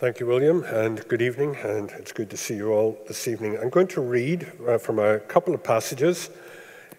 Thank 0.00 0.18
you, 0.18 0.24
William, 0.24 0.64
and 0.64 1.06
good 1.08 1.20
evening, 1.20 1.56
and 1.56 1.90
it's 1.90 2.10
good 2.10 2.30
to 2.30 2.36
see 2.38 2.54
you 2.54 2.72
all 2.72 2.98
this 3.06 3.28
evening. 3.28 3.58
I'm 3.58 3.68
going 3.68 3.88
to 3.88 4.00
read 4.00 4.50
uh, 4.66 4.78
from 4.78 4.98
a 4.98 5.18
couple 5.18 5.54
of 5.54 5.62
passages, 5.62 6.30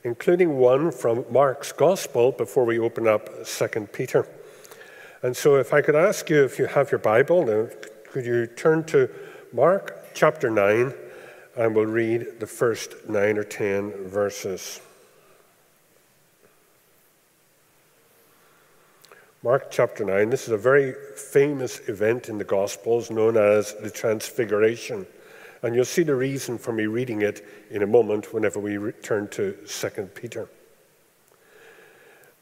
including 0.04 0.60
one 0.60 0.92
from 0.92 1.26
Mark's 1.32 1.72
Gospel 1.72 2.32
before 2.32 2.64
we 2.64 2.78
open 2.78 3.08
up 3.08 3.44
2 3.44 3.68
Peter. 3.92 4.28
And 5.24 5.36
so, 5.36 5.56
if 5.56 5.74
I 5.74 5.82
could 5.82 5.96
ask 5.96 6.30
you, 6.30 6.44
if 6.44 6.60
you 6.60 6.68
have 6.68 6.92
your 6.92 7.00
Bible, 7.00 7.72
could 8.12 8.24
you 8.24 8.46
turn 8.46 8.84
to 8.94 9.10
Mark 9.52 10.14
chapter 10.14 10.52
9, 10.52 10.94
and 11.58 11.76
we'll 11.76 11.88
read 11.88 12.40
the 12.40 12.46
first 12.46 13.10
nine 13.10 13.40
or 13.40 13.44
ten 13.44 13.94
verses. 14.10 14.80
Mark 19.44 19.72
chapter 19.72 20.06
9, 20.06 20.30
this 20.30 20.44
is 20.44 20.54
a 20.54 20.58
very 20.58 20.94
famous 21.16 21.80
event 21.90 22.30
in 22.30 22.38
the 22.38 22.44
Gospels 22.44 23.10
known 23.10 23.38
as 23.38 23.74
the 23.74 23.90
Transfiguration. 23.90 25.08
And 25.64 25.74
you'll 25.74 25.84
see 25.84 26.04
the 26.04 26.14
reason 26.14 26.60
for 26.60 26.72
me 26.72 26.86
reading 26.86 27.24
it 27.24 27.44
in 27.72 27.82
a 27.82 27.88
moment 27.88 28.36
whenever 28.36 28.60
we 28.60 28.78
return 28.78 29.28
to 29.30 29.54
2 29.68 29.90
Peter. 30.14 30.48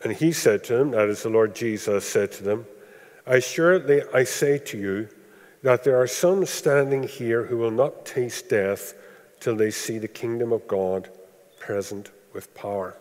And 0.04 0.12
he 0.12 0.34
said 0.34 0.66
to 0.66 0.76
them, 0.76 0.92
that 0.92 1.08
is 1.08 1.24
the 1.24 1.30
Lord 1.30 1.56
Jesus 1.56 2.04
said 2.04 2.34
to 2.34 2.44
them, 2.44 2.66
Assuredly 3.26 4.02
I 4.14 4.26
say 4.26 4.58
to 4.58 4.78
you 4.78 5.08
that 5.64 5.86
there 5.86 6.02
are 6.02 6.08
some 6.08 6.46
standing 6.46 7.04
here 7.04 7.46
who 7.46 7.58
will 7.58 7.72
not 7.72 8.06
taste 8.06 8.50
death 8.50 8.94
till 9.40 9.56
they 9.56 9.72
see 9.72 10.00
the 10.00 10.08
kingdom 10.10 10.52
of 10.52 10.68
God 10.68 11.10
present 11.62 12.12
with 12.34 12.54
power. 12.56 12.98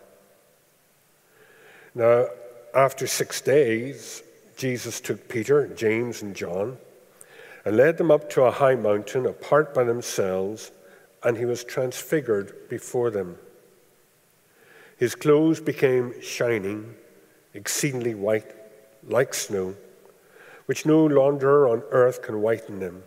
Now, 1.96 2.28
after 2.74 3.06
six 3.06 3.40
days, 3.40 4.22
Jesus 4.56 5.00
took 5.00 5.28
Peter, 5.28 5.68
James, 5.68 6.22
and 6.22 6.34
John 6.34 6.78
and 7.64 7.76
led 7.76 7.98
them 7.98 8.10
up 8.10 8.30
to 8.30 8.42
a 8.42 8.50
high 8.50 8.74
mountain 8.74 9.26
apart 9.26 9.74
by 9.74 9.84
themselves, 9.84 10.70
and 11.22 11.36
he 11.36 11.44
was 11.44 11.64
transfigured 11.64 12.68
before 12.68 13.10
them. 13.10 13.36
His 14.96 15.14
clothes 15.14 15.60
became 15.60 16.20
shining, 16.22 16.94
exceedingly 17.54 18.14
white, 18.14 18.52
like 19.06 19.34
snow, 19.34 19.74
which 20.66 20.86
no 20.86 21.06
launderer 21.06 21.70
on 21.70 21.82
earth 21.90 22.22
can 22.22 22.40
whiten 22.40 22.80
them. 22.80 23.02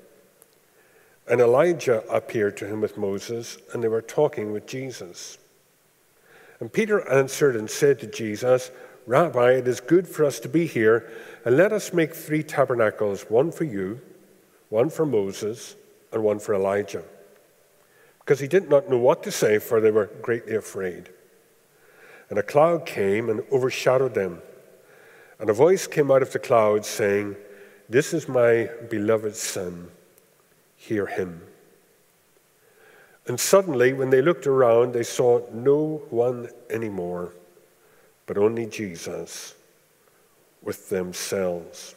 And 1.27 1.41
Elijah 1.41 2.03
appeared 2.09 2.57
to 2.57 2.67
him 2.67 2.81
with 2.81 2.97
Moses, 2.97 3.57
and 3.73 3.83
they 3.83 3.87
were 3.87 4.01
talking 4.01 4.51
with 4.51 4.67
Jesus. 4.67 5.37
And 6.59 6.71
Peter 6.71 7.07
answered 7.09 7.55
and 7.55 7.69
said 7.69 7.99
to 7.99 8.07
Jesus, 8.07 8.71
Rabbi, 9.07 9.53
it 9.53 9.67
is 9.67 9.79
good 9.79 10.07
for 10.07 10.25
us 10.25 10.39
to 10.41 10.49
be 10.49 10.67
here, 10.67 11.09
and 11.43 11.57
let 11.57 11.73
us 11.73 11.93
make 11.93 12.13
three 12.13 12.43
tabernacles 12.43 13.23
one 13.23 13.51
for 13.51 13.63
you, 13.63 13.99
one 14.69 14.89
for 14.89 15.05
Moses, 15.05 15.75
and 16.11 16.23
one 16.23 16.39
for 16.39 16.53
Elijah. 16.53 17.03
Because 18.19 18.39
he 18.39 18.47
did 18.47 18.69
not 18.69 18.89
know 18.89 18.99
what 18.99 19.23
to 19.23 19.31
say, 19.31 19.57
for 19.57 19.81
they 19.81 19.89
were 19.89 20.11
greatly 20.21 20.55
afraid. 20.55 21.09
And 22.29 22.37
a 22.37 22.43
cloud 22.43 22.85
came 22.85 23.29
and 23.29 23.43
overshadowed 23.51 24.13
them. 24.13 24.41
And 25.39 25.49
a 25.49 25.53
voice 25.53 25.87
came 25.87 26.11
out 26.11 26.21
of 26.21 26.31
the 26.31 26.39
cloud 26.39 26.85
saying, 26.85 27.35
This 27.89 28.13
is 28.13 28.29
my 28.29 28.69
beloved 28.89 29.35
Son, 29.35 29.89
hear 30.77 31.07
him. 31.07 31.41
And 33.27 33.39
suddenly, 33.39 33.93
when 33.93 34.11
they 34.11 34.21
looked 34.21 34.45
around, 34.45 34.93
they 34.93 35.03
saw 35.03 35.41
no 35.51 36.03
one 36.09 36.49
anymore 36.69 37.33
but 38.25 38.37
only 38.37 38.65
Jesus 38.65 39.55
with 40.61 40.89
themselves. 40.89 41.95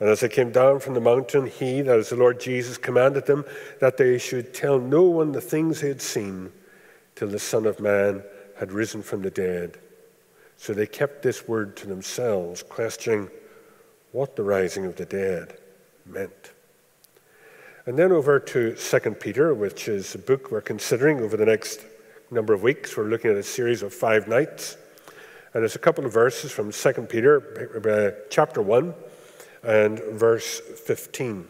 And 0.00 0.08
as 0.08 0.20
they 0.20 0.28
came 0.28 0.50
down 0.50 0.80
from 0.80 0.94
the 0.94 1.00
mountain, 1.00 1.46
he, 1.46 1.80
that 1.82 1.98
is 1.98 2.10
the 2.10 2.16
Lord 2.16 2.40
Jesus, 2.40 2.76
commanded 2.76 3.26
them 3.26 3.44
that 3.80 3.96
they 3.96 4.18
should 4.18 4.52
tell 4.52 4.78
no 4.78 5.02
one 5.02 5.32
the 5.32 5.40
things 5.40 5.80
they 5.80 5.88
had 5.88 6.02
seen 6.02 6.50
till 7.14 7.28
the 7.28 7.38
Son 7.38 7.66
of 7.66 7.78
Man 7.78 8.22
had 8.58 8.72
risen 8.72 9.02
from 9.02 9.22
the 9.22 9.30
dead. 9.30 9.78
So 10.56 10.72
they 10.72 10.86
kept 10.86 11.22
this 11.22 11.46
word 11.46 11.76
to 11.76 11.86
themselves, 11.86 12.62
questioning 12.62 13.30
what 14.12 14.36
the 14.36 14.42
rising 14.42 14.84
of 14.84 14.96
the 14.96 15.06
dead 15.06 15.58
meant. 16.04 16.52
And 17.86 17.98
then 17.98 18.12
over 18.12 18.38
to 18.38 18.74
2 18.74 19.00
Peter, 19.12 19.54
which 19.54 19.88
is 19.88 20.14
a 20.14 20.18
book 20.18 20.50
we're 20.50 20.60
considering 20.60 21.20
over 21.20 21.36
the 21.36 21.46
next 21.46 21.84
number 22.30 22.52
of 22.52 22.62
weeks. 22.62 22.96
We're 22.96 23.08
looking 23.08 23.30
at 23.30 23.36
a 23.36 23.42
series 23.42 23.82
of 23.82 23.92
five 23.92 24.28
nights. 24.28 24.76
And 25.54 25.62
there's 25.62 25.76
a 25.76 25.80
couple 25.80 26.06
of 26.06 26.12
verses 26.12 26.50
from 26.50 26.72
2 26.72 26.92
Peter, 27.08 27.76
uh, 27.76 28.24
chapter 28.30 28.62
1, 28.62 28.94
and 29.62 30.00
verse 30.00 30.60
15. 30.60 31.46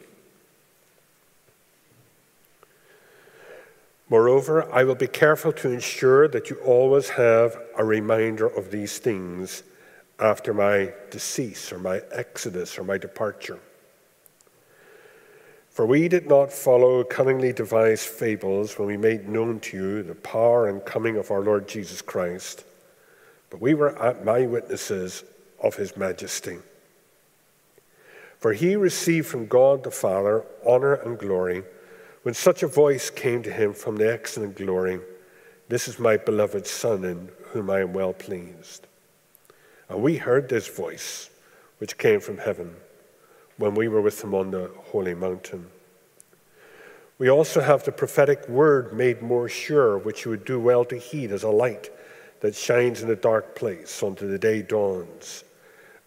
Moreover, 4.08 4.70
I 4.72 4.82
will 4.84 4.96
be 4.96 5.06
careful 5.06 5.52
to 5.52 5.70
ensure 5.70 6.26
that 6.28 6.50
you 6.50 6.56
always 6.56 7.10
have 7.10 7.56
a 7.78 7.84
reminder 7.84 8.46
of 8.46 8.70
these 8.70 8.98
things 8.98 9.62
after 10.19 10.52
my 10.52 10.92
decease 11.10 11.72
or 11.72 11.78
my 11.78 12.02
exodus 12.10 12.78
or 12.78 12.84
my 12.84 12.98
departure. 12.98 13.60
For 15.70 15.86
we 15.86 16.08
did 16.08 16.26
not 16.26 16.52
follow 16.52 17.04
cunningly 17.04 17.52
devised 17.52 18.06
fables 18.06 18.78
when 18.78 18.88
we 18.88 18.96
made 18.96 19.28
known 19.28 19.60
to 19.60 19.76
you 19.76 20.02
the 20.02 20.14
power 20.14 20.69
and 20.69 20.84
coming 20.84 21.16
of 21.16 21.30
our 21.30 21.40
Lord 21.40 21.66
Jesus 21.66 22.02
Christ 22.02 22.64
but 23.52 23.60
we 23.60 23.74
were 23.74 23.94
eyewitnesses 24.26 25.24
of 25.62 25.76
his 25.76 25.94
majesty. 25.94 26.56
For 28.38 28.54
he 28.54 28.76
received 28.76 29.26
from 29.26 29.46
God 29.46 29.84
the 29.84 29.90
Father 29.90 30.46
honor 30.66 30.94
and 30.94 31.18
glory 31.18 31.62
when 32.22 32.32
such 32.32 32.62
a 32.62 32.66
voice 32.66 33.10
came 33.10 33.42
to 33.42 33.52
him 33.52 33.74
from 33.74 33.96
the 33.96 34.10
excellent 34.10 34.56
glory 34.56 35.00
This 35.68 35.86
is 35.86 35.98
my 35.98 36.16
beloved 36.16 36.66
Son, 36.66 37.04
in 37.04 37.28
whom 37.50 37.68
I 37.68 37.80
am 37.80 37.92
well 37.92 38.14
pleased. 38.14 38.86
And 39.90 40.02
we 40.02 40.16
heard 40.16 40.48
this 40.48 40.69
voice, 40.69 41.28
which 41.76 41.98
came 41.98 42.20
from 42.20 42.38
heaven, 42.38 42.74
when 43.58 43.74
we 43.74 43.86
were 43.86 44.00
with 44.00 44.24
him 44.24 44.34
on 44.34 44.50
the 44.50 44.70
holy 44.84 45.14
mountain. 45.14 45.66
We 47.19 47.28
also 47.28 47.60
have 47.60 47.84
the 47.84 47.92
prophetic 47.92 48.48
word 48.48 48.94
made 48.94 49.20
more 49.20 49.48
sure, 49.50 49.98
which 49.98 50.24
you 50.24 50.30
would 50.30 50.46
do 50.46 50.58
well 50.58 50.86
to 50.86 50.96
heed 50.96 51.32
as 51.32 51.42
a 51.42 51.50
light 51.50 51.90
that 52.42 52.56
shines 52.56 53.03
in 53.03 53.10
a 53.10 53.16
dark 53.16 53.54
place 53.54 54.03
until 54.03 54.28
the 54.28 54.38
day 54.38 54.62
dawns 54.62 55.44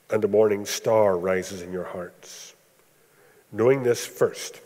and 0.09 0.22
the 0.22 0.28
morning 0.28 0.66
star 0.66 1.18
rises 1.18 1.62
in 1.62 1.72
your 1.72 1.85
hearts. 1.85 2.53
Knowing 3.53 3.84
this 3.84 4.06
first, 4.06 4.59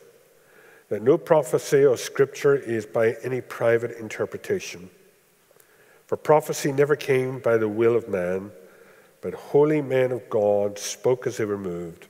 that 0.90 1.04
no 1.04 1.16
prophecy 1.16 1.86
or 1.86 1.96
scripture 1.96 2.56
is 2.56 2.88
by 2.88 3.16
any 3.24 3.40
private 3.40 3.92
interpretation. 4.00 4.90
For 6.08 6.18
prophecy 6.18 6.72
never 6.72 6.96
came 6.96 7.38
by 7.38 7.58
the 7.58 7.70
will 7.70 7.96
of 7.96 8.10
man, 8.10 8.50
but 9.22 9.36
holy 9.36 9.84
men 9.84 10.12
of 10.12 10.28
God 10.28 10.80
spoke 10.80 11.28
as 11.28 11.38
they 11.38 11.46
were 11.46 11.56
moved 11.56 12.08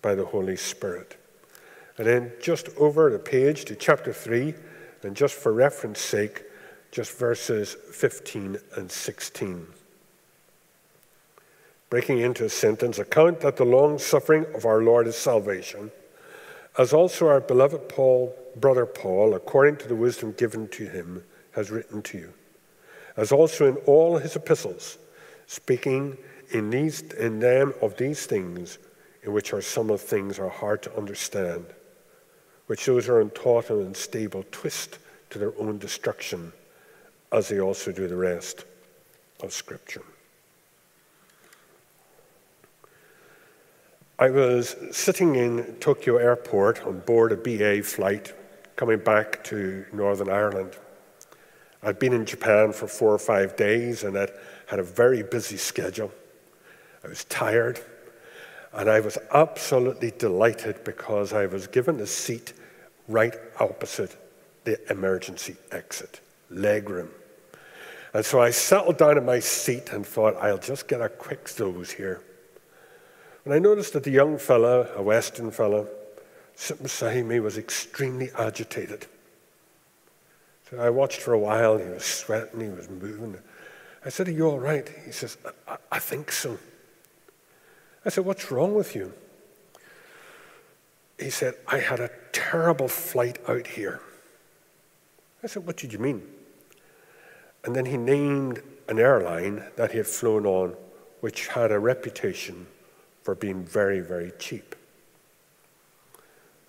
by 0.00 0.14
the 0.14 0.24
Holy 0.24 0.56
Spirit. 0.56 1.18
And 1.98 2.06
then 2.06 2.32
just 2.40 2.70
over 2.78 3.10
the 3.10 3.18
page 3.18 3.66
to 3.66 3.76
chapter 3.76 4.14
3, 4.14 4.54
and 5.02 5.14
just 5.14 5.34
for 5.34 5.52
reference 5.52 6.00
sake, 6.00 6.44
just 6.96 7.18
verses 7.18 7.76
15 7.92 8.56
and 8.76 8.90
16. 8.90 9.66
Breaking 11.90 12.20
into 12.20 12.46
a 12.46 12.48
sentence, 12.48 12.98
account 12.98 13.40
that 13.40 13.58
the 13.58 13.66
long 13.66 13.98
suffering 13.98 14.46
of 14.54 14.64
our 14.64 14.80
Lord 14.80 15.06
is 15.06 15.14
salvation, 15.14 15.90
as 16.78 16.94
also 16.94 17.28
our 17.28 17.42
beloved 17.42 17.90
Paul, 17.90 18.34
brother 18.56 18.86
Paul, 18.86 19.34
according 19.34 19.76
to 19.80 19.88
the 19.88 19.94
wisdom 19.94 20.32
given 20.38 20.68
to 20.68 20.88
him, 20.88 21.22
has 21.50 21.70
written 21.70 22.00
to 22.00 22.16
you, 22.16 22.32
as 23.14 23.30
also 23.30 23.68
in 23.68 23.76
all 23.84 24.16
his 24.16 24.34
epistles, 24.34 24.96
speaking 25.46 26.16
in, 26.52 26.70
these, 26.70 27.02
in 27.02 27.40
them 27.40 27.74
of 27.82 27.98
these 27.98 28.24
things, 28.24 28.78
in 29.22 29.34
which 29.34 29.52
are 29.52 29.60
some 29.60 29.90
of 29.90 30.00
things 30.00 30.38
are 30.38 30.48
hard 30.48 30.82
to 30.84 30.96
understand, 30.96 31.66
which 32.68 32.86
those 32.86 33.04
who 33.04 33.12
are 33.12 33.20
untaught 33.20 33.68
and 33.68 33.86
unstable 33.86 34.46
twist 34.50 34.98
to 35.28 35.38
their 35.38 35.52
own 35.58 35.76
destruction 35.76 36.54
as 37.32 37.48
they 37.48 37.60
also 37.60 37.92
do 37.92 38.06
the 38.06 38.16
rest 38.16 38.64
of 39.42 39.52
Scripture. 39.52 40.02
I 44.18 44.30
was 44.30 44.76
sitting 44.92 45.36
in 45.36 45.76
Tokyo 45.78 46.16
Airport 46.16 46.86
on 46.86 47.00
board 47.00 47.32
a 47.32 47.36
BA 47.36 47.82
flight 47.82 48.32
coming 48.74 48.98
back 48.98 49.44
to 49.44 49.84
Northern 49.92 50.30
Ireland. 50.30 50.72
I'd 51.82 51.98
been 51.98 52.14
in 52.14 52.24
Japan 52.24 52.72
for 52.72 52.88
four 52.88 53.12
or 53.12 53.18
five 53.18 53.56
days 53.56 54.04
and 54.04 54.16
I'd 54.16 54.30
had 54.66 54.78
a 54.78 54.82
very 54.82 55.22
busy 55.22 55.58
schedule. 55.58 56.10
I 57.04 57.08
was 57.08 57.24
tired 57.24 57.80
and 58.72 58.88
I 58.88 59.00
was 59.00 59.18
absolutely 59.34 60.12
delighted 60.12 60.82
because 60.84 61.34
I 61.34 61.44
was 61.46 61.66
given 61.66 62.00
a 62.00 62.06
seat 62.06 62.54
right 63.08 63.34
opposite 63.60 64.16
the 64.64 64.80
emergency 64.90 65.56
exit 65.70 66.20
legroom. 66.50 67.08
And 68.14 68.24
so 68.24 68.40
I 68.40 68.50
settled 68.50 68.96
down 68.96 69.18
in 69.18 69.26
my 69.26 69.40
seat 69.40 69.92
and 69.92 70.06
thought, 70.06 70.36
I'll 70.40 70.58
just 70.58 70.88
get 70.88 71.00
a 71.00 71.08
quick 71.08 71.54
doze 71.54 71.90
here. 71.90 72.22
And 73.44 73.52
I 73.52 73.58
noticed 73.58 73.92
that 73.92 74.04
the 74.04 74.10
young 74.10 74.38
fellow, 74.38 74.90
a 74.96 75.02
Western 75.02 75.50
fellow, 75.50 75.88
sitting 76.54 76.84
beside 76.84 77.24
me 77.26 77.40
was 77.40 77.58
extremely 77.58 78.30
agitated. 78.36 79.06
So 80.70 80.78
I 80.78 80.90
watched 80.90 81.20
for 81.20 81.32
a 81.32 81.38
while. 81.38 81.78
He 81.78 81.88
was 81.88 82.04
sweating, 82.04 82.60
he 82.60 82.68
was 82.68 82.88
moving. 82.88 83.36
I 84.04 84.08
said, 84.08 84.28
Are 84.28 84.32
you 84.32 84.48
all 84.48 84.58
right? 84.58 84.88
He 85.04 85.12
says, 85.12 85.36
I, 85.68 85.76
I 85.92 85.98
think 85.98 86.32
so. 86.32 86.58
I 88.04 88.08
said, 88.08 88.24
What's 88.24 88.50
wrong 88.50 88.74
with 88.74 88.96
you? 88.96 89.12
He 91.18 91.30
said, 91.30 91.54
I 91.68 91.78
had 91.78 92.00
a 92.00 92.10
terrible 92.32 92.88
flight 92.88 93.38
out 93.48 93.66
here. 93.66 94.00
I 95.42 95.46
said, 95.46 95.66
What 95.66 95.76
did 95.76 95.92
you 95.92 95.98
mean? 95.98 96.22
And 97.66 97.74
then 97.74 97.84
he 97.84 97.96
named 97.96 98.62
an 98.88 99.00
airline 99.00 99.64
that 99.74 99.90
he 99.90 99.98
had 99.98 100.06
flown 100.06 100.46
on, 100.46 100.76
which 101.20 101.48
had 101.48 101.72
a 101.72 101.78
reputation 101.80 102.68
for 103.24 103.34
being 103.34 103.64
very, 103.64 103.98
very 103.98 104.32
cheap. 104.38 104.76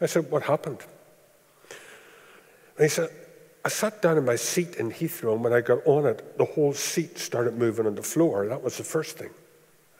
I 0.01 0.07
said, 0.07 0.31
What 0.31 0.43
happened? 0.43 0.79
And 1.69 2.83
he 2.83 2.89
said, 2.89 3.09
I 3.63 3.69
sat 3.69 4.01
down 4.01 4.17
in 4.17 4.25
my 4.25 4.35
seat 4.35 4.75
in 4.75 4.91
Heathrow, 4.91 5.33
and 5.33 5.43
when 5.43 5.53
I 5.53 5.61
got 5.61 5.85
on 5.85 6.07
it, 6.07 6.37
the 6.37 6.45
whole 6.45 6.73
seat 6.73 7.19
started 7.19 7.57
moving 7.57 7.85
on 7.85 7.93
the 7.93 8.03
floor. 8.03 8.47
That 8.47 8.63
was 8.63 8.77
the 8.77 8.83
first 8.83 9.17
thing. 9.17 9.29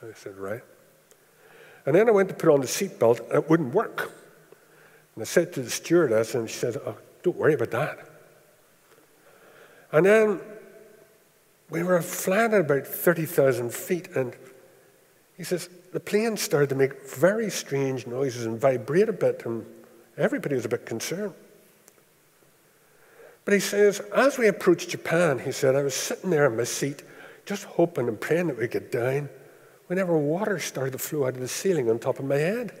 I 0.02 0.12
said, 0.16 0.36
Right. 0.36 0.62
And 1.86 1.94
then 1.94 2.08
I 2.08 2.12
went 2.12 2.28
to 2.30 2.34
put 2.34 2.52
on 2.52 2.60
the 2.60 2.66
seatbelt, 2.66 3.20
and 3.20 3.34
it 3.34 3.48
wouldn't 3.48 3.72
work. 3.72 4.12
And 5.14 5.22
I 5.22 5.24
said 5.24 5.52
to 5.52 5.62
the 5.62 5.70
stewardess, 5.70 6.34
and 6.34 6.50
she 6.50 6.56
said, 6.56 6.76
oh, 6.84 6.96
Don't 7.22 7.36
worry 7.36 7.54
about 7.54 7.70
that. 7.70 8.08
And 9.92 10.04
then 10.04 10.40
we 11.70 11.82
were 11.82 12.00
flying 12.00 12.54
at 12.54 12.60
about 12.60 12.86
30,000 12.86 13.72
feet, 13.72 14.08
and 14.16 14.34
he 15.36 15.44
says, 15.44 15.68
the 15.92 16.00
plane 16.00 16.36
started 16.36 16.68
to 16.70 16.74
make 16.74 17.06
very 17.06 17.50
strange 17.50 18.06
noises 18.06 18.46
and 18.46 18.60
vibrate 18.60 19.08
a 19.08 19.12
bit, 19.12 19.44
and 19.44 19.64
everybody 20.16 20.54
was 20.54 20.64
a 20.64 20.68
bit 20.68 20.86
concerned. 20.86 21.34
But 23.44 23.54
he 23.54 23.60
says, 23.60 24.00
as 24.14 24.36
we 24.36 24.48
approached 24.48 24.90
Japan, 24.90 25.38
he 25.38 25.52
said, 25.52 25.74
I 25.74 25.82
was 25.82 25.94
sitting 25.94 26.30
there 26.30 26.46
in 26.46 26.56
my 26.56 26.64
seat, 26.64 27.02
just 27.46 27.64
hoping 27.64 28.08
and 28.08 28.20
praying 28.20 28.48
that 28.48 28.58
we 28.58 28.68
get 28.68 28.92
down, 28.92 29.30
whenever 29.86 30.18
water 30.18 30.58
started 30.58 30.92
to 30.92 30.98
flow 30.98 31.24
out 31.24 31.34
of 31.34 31.40
the 31.40 31.48
ceiling 31.48 31.88
on 31.90 31.98
top 31.98 32.18
of 32.18 32.26
my 32.26 32.36
head. 32.36 32.72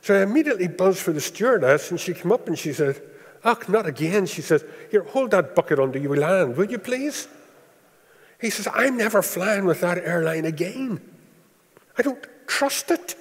So 0.00 0.18
I 0.18 0.22
immediately 0.22 0.68
buzzed 0.68 1.00
for 1.00 1.12
the 1.12 1.20
stewardess, 1.20 1.90
and 1.90 1.98
she 1.98 2.14
came 2.14 2.30
up 2.30 2.46
and 2.46 2.56
she 2.56 2.72
said, 2.72 3.02
Ach, 3.44 3.68
not 3.68 3.86
again. 3.86 4.26
She 4.26 4.42
says, 4.42 4.64
Here, 4.90 5.02
hold 5.02 5.32
that 5.32 5.54
bucket 5.54 5.78
under 5.78 5.98
your 5.98 6.16
land, 6.16 6.56
will 6.56 6.70
you 6.70 6.78
please? 6.78 7.28
He 8.40 8.50
says, 8.50 8.68
I'm 8.72 8.96
never 8.96 9.22
flying 9.22 9.64
with 9.64 9.80
that 9.80 9.98
airline 9.98 10.44
again. 10.44 11.00
I 11.96 12.02
don't 12.02 12.24
trust 12.46 12.90
it. 12.90 13.16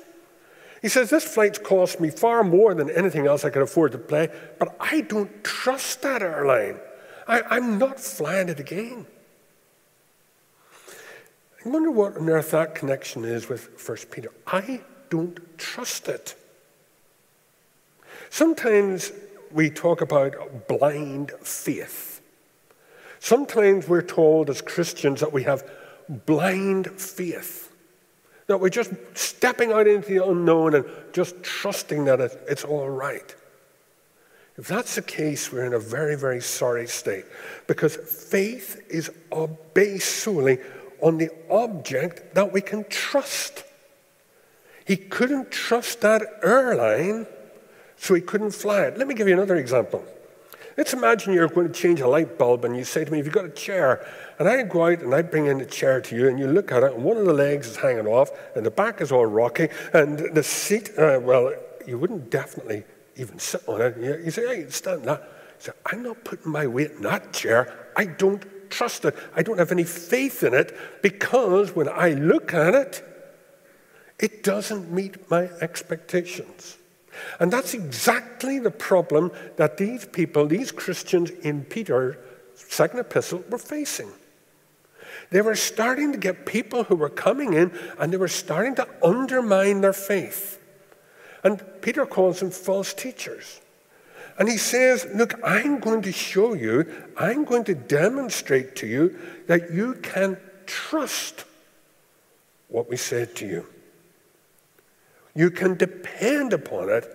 He 0.81 0.89
says, 0.89 1.09
This 1.09 1.23
flight's 1.23 1.57
cost 1.57 1.99
me 1.99 2.09
far 2.09 2.43
more 2.43 2.73
than 2.73 2.89
anything 2.89 3.25
else 3.25 3.43
I 3.43 3.49
could 3.49 3.63
afford 3.63 3.93
to 3.93 3.97
pay, 3.97 4.29
but 4.59 4.75
I 4.79 5.01
don't 5.01 5.43
trust 5.43 6.03
that 6.03 6.21
airline. 6.21 6.79
I, 7.27 7.57
am 7.57 7.77
not 7.77 7.99
flying 7.99 8.47
it 8.47 8.59
again. 8.59 9.05
I 11.65 11.69
wonder 11.69 11.91
what 11.91 12.15
on 12.15 12.29
earth 12.29 12.51
that 12.51 12.75
connection 12.75 13.25
is 13.25 13.49
with 13.49 13.69
1 13.85 13.97
Peter. 14.11 14.31
I 14.45 14.81
don't 15.09 15.39
trust 15.57 16.07
it. 16.07 16.35
Sometimes 18.29 19.11
we 19.51 19.69
talk 19.69 20.01
about 20.01 20.67
blind 20.67 21.31
faith. 21.41 22.16
Sometimes 23.19 23.87
we're 23.87 24.01
told 24.01 24.49
as 24.49 24.61
Christians 24.61 25.19
that 25.21 25.33
we 25.33 25.43
have 25.43 25.69
blind 26.07 26.87
faith, 26.99 27.71
that 28.47 28.59
we're 28.59 28.69
just 28.69 28.91
stepping 29.13 29.71
out 29.71 29.87
into 29.87 30.07
the 30.07 30.25
unknown 30.25 30.75
and 30.75 30.85
just 31.13 31.41
trusting 31.43 32.05
that 32.05 32.19
it's 32.47 32.63
all 32.63 32.89
right. 32.89 33.35
If 34.57 34.67
that's 34.67 34.95
the 34.95 35.01
case, 35.01 35.51
we're 35.51 35.65
in 35.65 35.73
a 35.73 35.79
very, 35.79 36.15
very 36.15 36.41
sorry 36.41 36.87
state 36.87 37.25
because 37.67 37.95
faith 37.95 38.81
is 38.89 39.11
based 39.73 40.15
solely 40.15 40.59
on 40.99 41.17
the 41.17 41.29
object 41.49 42.33
that 42.33 42.51
we 42.51 42.61
can 42.61 42.83
trust. 42.89 43.63
He 44.85 44.97
couldn't 44.97 45.51
trust 45.51 46.01
that 46.01 46.23
airline, 46.41 47.27
so 47.97 48.13
he 48.13 48.21
couldn't 48.21 48.51
fly 48.51 48.85
it. 48.85 48.97
Let 48.97 49.07
me 49.07 49.13
give 49.13 49.27
you 49.27 49.33
another 49.33 49.57
example. 49.57 50.03
Let's 50.77 50.93
imagine 50.93 51.33
you're 51.33 51.47
going 51.47 51.67
to 51.67 51.73
change 51.73 52.01
a 52.01 52.07
light 52.07 52.37
bulb 52.37 52.63
and 52.63 52.77
you 52.77 52.83
say 52.83 53.03
to 53.03 53.11
me, 53.11 53.17
Have 53.17 53.25
you 53.25 53.31
got 53.31 53.45
a 53.45 53.49
chair? 53.49 54.07
And 54.37 54.47
I 54.47 54.61
go 54.61 54.85
out 54.85 54.99
and 54.99 55.13
I 55.13 55.23
bring 55.23 55.47
in 55.47 55.57
the 55.57 55.65
chair 55.65 55.99
to 55.99 56.15
you 56.15 56.29
and 56.29 56.37
you 56.37 56.45
look 56.47 56.71
at 56.71 56.83
it 56.83 56.93
and 56.93 57.03
one 57.03 57.17
of 57.17 57.25
the 57.25 57.33
legs 57.33 57.67
is 57.67 57.77
hanging 57.77 58.05
off 58.05 58.29
and 58.55 58.63
the 58.63 58.69
back 58.69 59.01
is 59.01 59.11
all 59.11 59.25
rocky 59.25 59.69
and 59.93 60.19
the 60.35 60.43
seat, 60.43 60.91
uh, 60.99 61.19
well, 61.19 61.51
you 61.87 61.97
wouldn't 61.97 62.29
definitely 62.29 62.83
even 63.15 63.39
sit 63.39 63.67
on 63.67 63.81
it. 63.81 63.97
You 64.23 64.29
say, 64.29 64.47
Hey, 64.47 64.69
stand 64.69 65.05
that. 65.05 65.23
I 65.23 65.63
say, 65.63 65.71
I'm 65.87 66.03
not 66.03 66.23
putting 66.23 66.51
my 66.51 66.67
weight 66.67 66.91
in 66.91 67.01
that 67.01 67.33
chair. 67.33 67.89
I 67.95 68.05
don't 68.05 68.45
trust 68.69 69.03
it. 69.05 69.15
I 69.35 69.41
don't 69.41 69.57
have 69.57 69.71
any 69.71 69.83
faith 69.83 70.43
in 70.43 70.53
it 70.53 70.77
because 71.01 71.75
when 71.75 71.89
I 71.89 72.11
look 72.11 72.53
at 72.53 72.75
it, 72.75 73.03
it 74.19 74.43
doesn't 74.43 74.91
meet 74.91 75.27
my 75.31 75.49
expectations. 75.59 76.77
And 77.39 77.51
that's 77.51 77.73
exactly 77.73 78.59
the 78.59 78.71
problem 78.71 79.31
that 79.57 79.77
these 79.77 80.05
people, 80.05 80.47
these 80.47 80.71
Christians 80.71 81.29
in 81.29 81.63
Peter's 81.65 82.15
second 82.55 82.99
epistle, 82.99 83.43
were 83.49 83.57
facing. 83.57 84.11
They 85.29 85.41
were 85.41 85.55
starting 85.55 86.11
to 86.13 86.17
get 86.17 86.45
people 86.45 86.85
who 86.85 86.95
were 86.95 87.09
coming 87.09 87.53
in 87.53 87.77
and 87.99 88.13
they 88.13 88.17
were 88.17 88.27
starting 88.27 88.75
to 88.75 88.87
undermine 89.03 89.81
their 89.81 89.93
faith. 89.93 90.59
And 91.43 91.61
Peter 91.81 92.05
calls 92.05 92.39
them 92.39 92.51
false 92.51 92.93
teachers. 92.93 93.61
And 94.39 94.47
he 94.47 94.57
says, 94.57 95.07
Look, 95.13 95.33
I'm 95.43 95.79
going 95.79 96.03
to 96.03 96.11
show 96.11 96.53
you, 96.53 96.85
I'm 97.17 97.43
going 97.43 97.63
to 97.65 97.75
demonstrate 97.75 98.75
to 98.77 98.87
you 98.87 99.17
that 99.47 99.71
you 99.71 99.95
can 99.95 100.37
trust 100.65 101.45
what 102.67 102.89
we 102.89 102.97
said 102.97 103.35
to 103.37 103.47
you. 103.47 103.65
You 105.37 105.51
can 105.51 105.75
depend 105.75 106.51
upon 106.51 106.89
it 106.89 107.05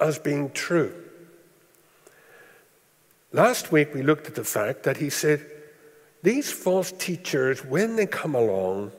as 0.00 0.18
being 0.18 0.50
true. 0.52 0.94
Last 3.32 3.70
week 3.70 3.92
we 3.92 4.02
looked 4.02 4.26
at 4.26 4.34
the 4.34 4.44
fact 4.44 4.84
that 4.84 4.96
he 4.96 5.10
said, 5.10 5.44
These 6.22 6.50
false 6.50 6.90
teachers, 6.90 7.62
when 7.62 7.96
they 7.96 8.06
come 8.06 8.34
along, 8.34 8.92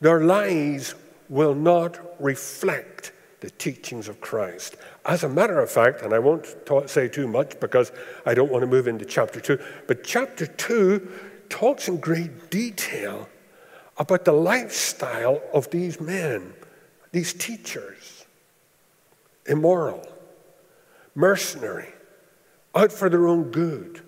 their 0.00 0.24
lies 0.24 0.96
will 1.28 1.54
not 1.54 2.20
reflect 2.20 3.12
the 3.38 3.50
teachings 3.50 4.08
of 4.08 4.20
Christ. 4.20 4.74
As 5.06 5.22
a 5.22 5.28
matter 5.28 5.60
of 5.60 5.70
fact, 5.70 6.02
and 6.02 6.12
I 6.12 6.18
won't 6.18 6.48
say 6.86 7.06
too 7.06 7.28
much 7.28 7.60
because 7.60 7.92
I 8.26 8.34
don't 8.34 8.50
want 8.50 8.62
to 8.62 8.66
move 8.66 8.88
into 8.88 9.04
chapter 9.04 9.38
2, 9.38 9.56
but 9.86 10.02
chapter 10.02 10.46
2 10.46 11.12
talks 11.48 11.86
in 11.86 11.98
great 11.98 12.50
detail 12.50 13.28
about 13.98 14.24
the 14.24 14.32
lifestyle 14.32 15.40
of 15.52 15.70
these 15.70 16.00
men, 16.00 16.54
these 17.14 17.32
teachers. 17.32 18.26
Immoral, 19.46 20.06
mercenary, 21.14 21.88
out 22.74 22.90
for 22.90 23.08
their 23.08 23.28
own 23.28 23.50
good. 23.50 24.02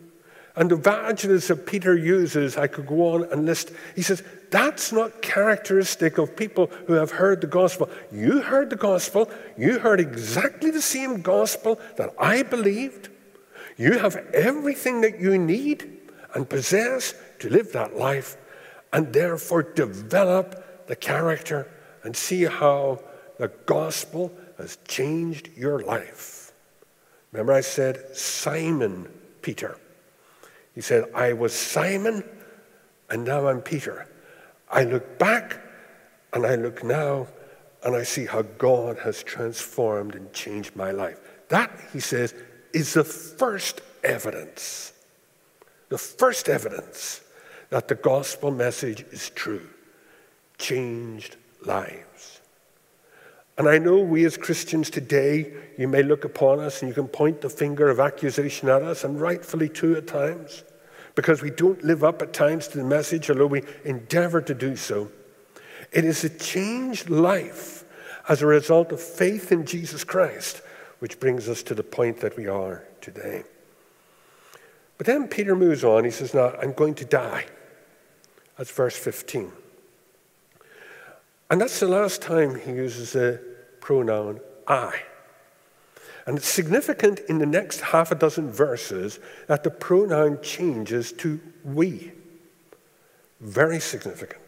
And 0.56 0.70
the 0.70 0.76
evangelists 0.76 1.48
that 1.48 1.66
Peter 1.66 1.94
uses, 1.94 2.56
I 2.56 2.66
could 2.66 2.86
go 2.86 3.14
on 3.14 3.24
and 3.30 3.46
list, 3.46 3.70
he 3.94 4.02
says, 4.02 4.22
that's 4.50 4.90
not 4.90 5.22
characteristic 5.22 6.18
of 6.18 6.34
people 6.34 6.66
who 6.86 6.94
have 6.94 7.10
heard 7.10 7.42
the 7.42 7.46
gospel. 7.46 7.90
You 8.10 8.40
heard 8.40 8.70
the 8.70 8.76
gospel. 8.76 9.30
You 9.56 9.78
heard 9.78 10.00
exactly 10.00 10.70
the 10.70 10.82
same 10.82 11.20
gospel 11.20 11.78
that 11.96 12.14
I 12.18 12.42
believed. 12.42 13.10
You 13.76 13.98
have 13.98 14.16
everything 14.32 15.02
that 15.02 15.20
you 15.20 15.38
need 15.38 16.00
and 16.34 16.48
possess 16.48 17.14
to 17.40 17.50
live 17.50 17.72
that 17.72 17.96
life, 17.96 18.36
and 18.92 19.12
therefore 19.12 19.62
develop 19.62 20.86
the 20.86 20.96
character 20.96 21.68
and 22.06 22.16
see 22.16 22.44
how 22.44 23.00
the 23.36 23.48
gospel 23.66 24.32
has 24.58 24.78
changed 24.86 25.50
your 25.56 25.80
life. 25.80 26.52
Remember, 27.32 27.52
I 27.52 27.62
said 27.62 28.16
Simon 28.16 29.08
Peter. 29.42 29.76
He 30.72 30.80
said, 30.80 31.10
I 31.12 31.32
was 31.32 31.52
Simon, 31.52 32.22
and 33.10 33.24
now 33.24 33.48
I'm 33.48 33.60
Peter. 33.60 34.06
I 34.70 34.84
look 34.84 35.18
back 35.18 35.60
and 36.32 36.46
I 36.46 36.54
look 36.54 36.84
now 36.84 37.26
and 37.82 37.96
I 37.96 38.04
see 38.04 38.24
how 38.24 38.42
God 38.42 38.98
has 38.98 39.24
transformed 39.24 40.14
and 40.14 40.32
changed 40.32 40.76
my 40.76 40.92
life. 40.92 41.18
That, 41.48 41.72
he 41.92 41.98
says, 41.98 42.34
is 42.72 42.94
the 42.94 43.04
first 43.04 43.80
evidence. 44.04 44.92
The 45.88 45.98
first 45.98 46.48
evidence 46.48 47.20
that 47.70 47.88
the 47.88 47.96
gospel 47.96 48.52
message 48.52 49.04
is 49.10 49.30
true. 49.30 49.68
Changed 50.56 51.36
lives. 51.66 52.40
And 53.58 53.68
I 53.68 53.78
know 53.78 54.00
we 54.00 54.24
as 54.24 54.36
Christians 54.36 54.90
today, 54.90 55.52
you 55.78 55.88
may 55.88 56.02
look 56.02 56.24
upon 56.24 56.60
us 56.60 56.82
and 56.82 56.88
you 56.88 56.94
can 56.94 57.08
point 57.08 57.40
the 57.40 57.48
finger 57.48 57.88
of 57.88 58.00
accusation 58.00 58.68
at 58.68 58.82
us, 58.82 59.04
and 59.04 59.20
rightfully 59.20 59.68
too 59.68 59.96
at 59.96 60.06
times 60.06 60.64
because 61.16 61.42
we 61.42 61.50
don't 61.50 61.82
live 61.82 62.04
up 62.04 62.22
at 62.22 62.32
times 62.32 62.68
to 62.68 62.78
the 62.78 62.84
message, 62.84 63.28
although 63.28 63.46
we 63.46 63.62
endeavor 63.84 64.40
to 64.42 64.54
do 64.54 64.76
so. 64.76 65.10
It 65.90 66.04
is 66.04 66.22
a 66.22 66.28
changed 66.28 67.08
life 67.08 67.84
as 68.28 68.42
a 68.42 68.46
result 68.46 68.92
of 68.92 69.00
faith 69.00 69.50
in 69.50 69.64
Jesus 69.64 70.04
Christ, 70.04 70.60
which 70.98 71.18
brings 71.18 71.48
us 71.48 71.62
to 71.64 71.74
the 71.74 71.82
point 71.82 72.20
that 72.20 72.36
we 72.36 72.46
are 72.46 72.84
today. 73.00 73.44
But 74.98 75.06
then 75.06 75.26
Peter 75.26 75.56
moves 75.56 75.84
on. 75.84 76.04
He 76.04 76.10
says, 76.10 76.34
Now, 76.34 76.54
I'm 76.60 76.72
going 76.72 76.94
to 76.96 77.04
die. 77.04 77.46
That's 78.58 78.70
verse 78.70 78.96
15. 78.96 79.52
And 81.50 81.60
that's 81.60 81.80
the 81.80 81.88
last 81.88 82.22
time 82.22 82.58
he 82.58 82.72
uses 82.72 83.12
the 83.12 83.40
pronoun 83.80 84.40
I. 84.66 85.00
And 86.26 86.36
it's 86.36 86.48
significant 86.48 87.20
in 87.28 87.38
the 87.38 87.46
next 87.46 87.80
half 87.80 88.10
a 88.10 88.16
dozen 88.16 88.50
verses 88.50 89.20
that 89.46 89.62
the 89.62 89.70
pronoun 89.70 90.40
changes 90.42 91.12
to 91.12 91.40
we. 91.64 92.12
Very 93.40 93.78
significant. 93.78 94.42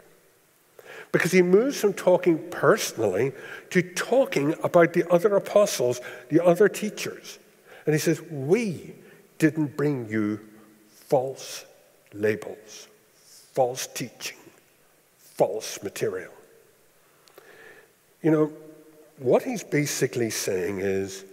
Because 1.13 1.31
he 1.31 1.41
moves 1.41 1.79
from 1.79 1.93
talking 1.93 2.49
personally 2.51 3.31
to 3.69 3.81
talking 3.81 4.53
about 4.61 4.93
the 4.93 5.09
other 5.09 5.35
apostles, 5.37 6.01
the 6.29 6.43
other 6.43 6.67
teachers. 6.67 7.39
And 7.85 7.95
he 7.95 7.99
says, 7.99 8.21
We 8.29 8.93
didn't 9.37 9.77
bring 9.77 10.09
you 10.09 10.41
false 11.07 11.65
labels, 12.13 12.87
false 13.53 13.87
teaching, 13.87 14.37
false 15.17 15.81
material. 15.81 16.33
You 18.21 18.31
know, 18.31 18.53
what 19.17 19.43
he's 19.43 19.63
basically 19.63 20.29
saying 20.29 20.79
is 20.79 21.25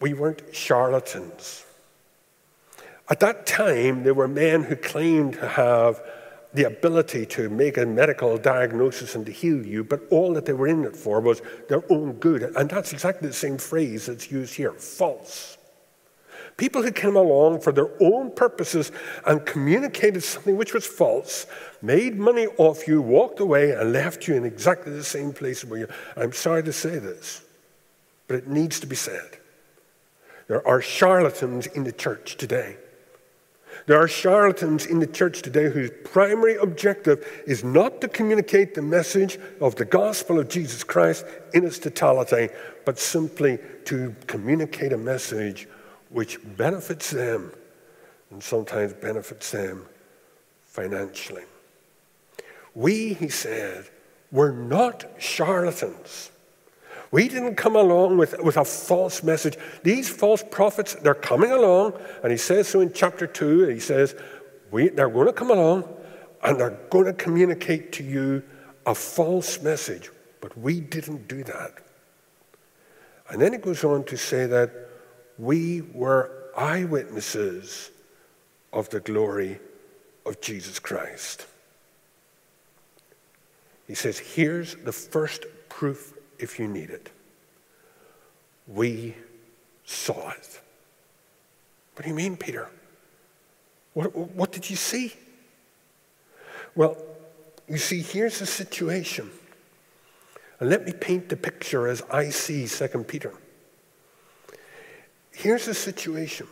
we 0.00 0.14
weren't 0.14 0.42
charlatans. 0.52 1.64
At 3.08 3.20
that 3.20 3.46
time, 3.46 4.02
there 4.02 4.14
were 4.14 4.28
men 4.28 4.62
who 4.64 4.76
claimed 4.76 5.34
to 5.34 5.48
have 5.48 6.00
the 6.54 6.64
ability 6.64 7.26
to 7.26 7.48
make 7.48 7.76
a 7.76 7.84
medical 7.84 8.38
diagnosis 8.38 9.16
and 9.16 9.26
to 9.26 9.32
heal 9.32 9.66
you, 9.66 9.82
but 9.82 10.00
all 10.10 10.32
that 10.34 10.46
they 10.46 10.52
were 10.52 10.68
in 10.68 10.84
it 10.84 10.96
for 10.96 11.20
was 11.20 11.42
their 11.68 11.82
own 11.92 12.12
good. 12.14 12.42
And 12.56 12.70
that's 12.70 12.92
exactly 12.92 13.28
the 13.28 13.34
same 13.34 13.58
phrase 13.58 14.06
that's 14.06 14.30
used 14.30 14.54
here 14.54 14.72
false. 14.72 15.53
People 16.56 16.82
who 16.82 16.92
came 16.92 17.16
along 17.16 17.60
for 17.60 17.72
their 17.72 17.90
own 18.00 18.30
purposes 18.30 18.92
and 19.26 19.44
communicated 19.44 20.22
something 20.22 20.56
which 20.56 20.72
was 20.72 20.86
false, 20.86 21.46
made 21.82 22.16
money 22.16 22.46
off 22.58 22.86
you, 22.86 23.02
walked 23.02 23.40
away, 23.40 23.72
and 23.72 23.92
left 23.92 24.28
you 24.28 24.34
in 24.34 24.44
exactly 24.44 24.92
the 24.92 25.02
same 25.02 25.32
place 25.32 25.64
where 25.64 25.80
you. 25.80 25.88
I'm 26.16 26.32
sorry 26.32 26.62
to 26.62 26.72
say 26.72 26.98
this, 26.98 27.42
but 28.28 28.36
it 28.36 28.46
needs 28.46 28.78
to 28.80 28.86
be 28.86 28.94
said. 28.94 29.38
There 30.46 30.66
are 30.66 30.80
charlatans 30.80 31.66
in 31.66 31.82
the 31.82 31.92
church 31.92 32.36
today. 32.36 32.76
There 33.86 33.98
are 33.98 34.06
charlatans 34.06 34.86
in 34.86 35.00
the 35.00 35.06
church 35.08 35.42
today 35.42 35.68
whose 35.68 35.90
primary 36.04 36.56
objective 36.56 37.26
is 37.46 37.64
not 37.64 38.00
to 38.00 38.08
communicate 38.08 38.74
the 38.74 38.82
message 38.82 39.38
of 39.60 39.74
the 39.74 39.84
gospel 39.84 40.38
of 40.38 40.48
Jesus 40.48 40.84
Christ 40.84 41.26
in 41.52 41.66
its 41.66 41.80
totality, 41.80 42.50
but 42.84 42.98
simply 42.98 43.58
to 43.86 44.14
communicate 44.28 44.92
a 44.92 44.98
message 44.98 45.66
which 46.14 46.38
benefits 46.56 47.10
them 47.10 47.50
and 48.30 48.40
sometimes 48.40 48.92
benefits 48.92 49.50
them 49.50 49.84
financially. 50.64 51.42
We, 52.72 53.14
he 53.14 53.28
said, 53.28 53.88
were 54.30 54.52
not 54.52 55.04
charlatans. 55.18 56.30
We 57.10 57.26
didn't 57.26 57.56
come 57.56 57.74
along 57.74 58.16
with, 58.16 58.40
with 58.40 58.56
a 58.56 58.64
false 58.64 59.24
message. 59.24 59.58
These 59.82 60.08
false 60.08 60.44
prophets, 60.48 60.94
they're 60.94 61.14
coming 61.14 61.50
along, 61.50 61.94
and 62.22 62.30
he 62.30 62.38
says 62.38 62.68
so 62.68 62.78
in 62.78 62.92
chapter 62.92 63.26
2, 63.26 63.66
he 63.70 63.80
says, 63.80 64.14
we, 64.70 64.90
they're 64.90 65.10
going 65.10 65.26
to 65.26 65.32
come 65.32 65.50
along 65.50 65.82
and 66.44 66.60
they're 66.60 66.78
going 66.90 67.06
to 67.06 67.12
communicate 67.12 67.90
to 67.94 68.04
you 68.04 68.44
a 68.86 68.94
false 68.94 69.60
message. 69.62 70.12
But 70.40 70.56
we 70.56 70.78
didn't 70.78 71.26
do 71.26 71.42
that. 71.42 71.72
And 73.30 73.42
then 73.42 73.52
he 73.52 73.58
goes 73.58 73.82
on 73.82 74.04
to 74.04 74.16
say 74.16 74.46
that 74.46 74.83
we 75.38 75.80
were 75.80 76.30
eyewitnesses 76.56 77.90
of 78.72 78.88
the 78.90 79.00
glory 79.00 79.58
of 80.26 80.40
Jesus 80.40 80.78
Christ. 80.78 81.46
He 83.86 83.94
says, 83.94 84.18
Here's 84.18 84.76
the 84.76 84.92
first 84.92 85.46
proof 85.68 86.14
if 86.38 86.58
you 86.58 86.68
need 86.68 86.90
it. 86.90 87.10
We 88.66 89.14
saw 89.84 90.30
it. 90.30 90.60
What 91.94 92.04
do 92.04 92.08
you 92.08 92.14
mean, 92.14 92.36
Peter? 92.36 92.70
What, 93.92 94.14
what 94.14 94.52
did 94.52 94.68
you 94.68 94.76
see? 94.76 95.12
Well, 96.74 96.96
you 97.68 97.78
see, 97.78 98.00
here's 98.00 98.40
the 98.40 98.46
situation. 98.46 99.30
And 100.60 100.70
let 100.70 100.84
me 100.84 100.92
paint 100.92 101.28
the 101.28 101.36
picture 101.36 101.86
as 101.86 102.02
I 102.10 102.30
see 102.30 102.66
2 102.66 103.04
Peter. 103.04 103.32
Here's 105.34 105.66
the 105.66 105.74
situation 105.74 106.46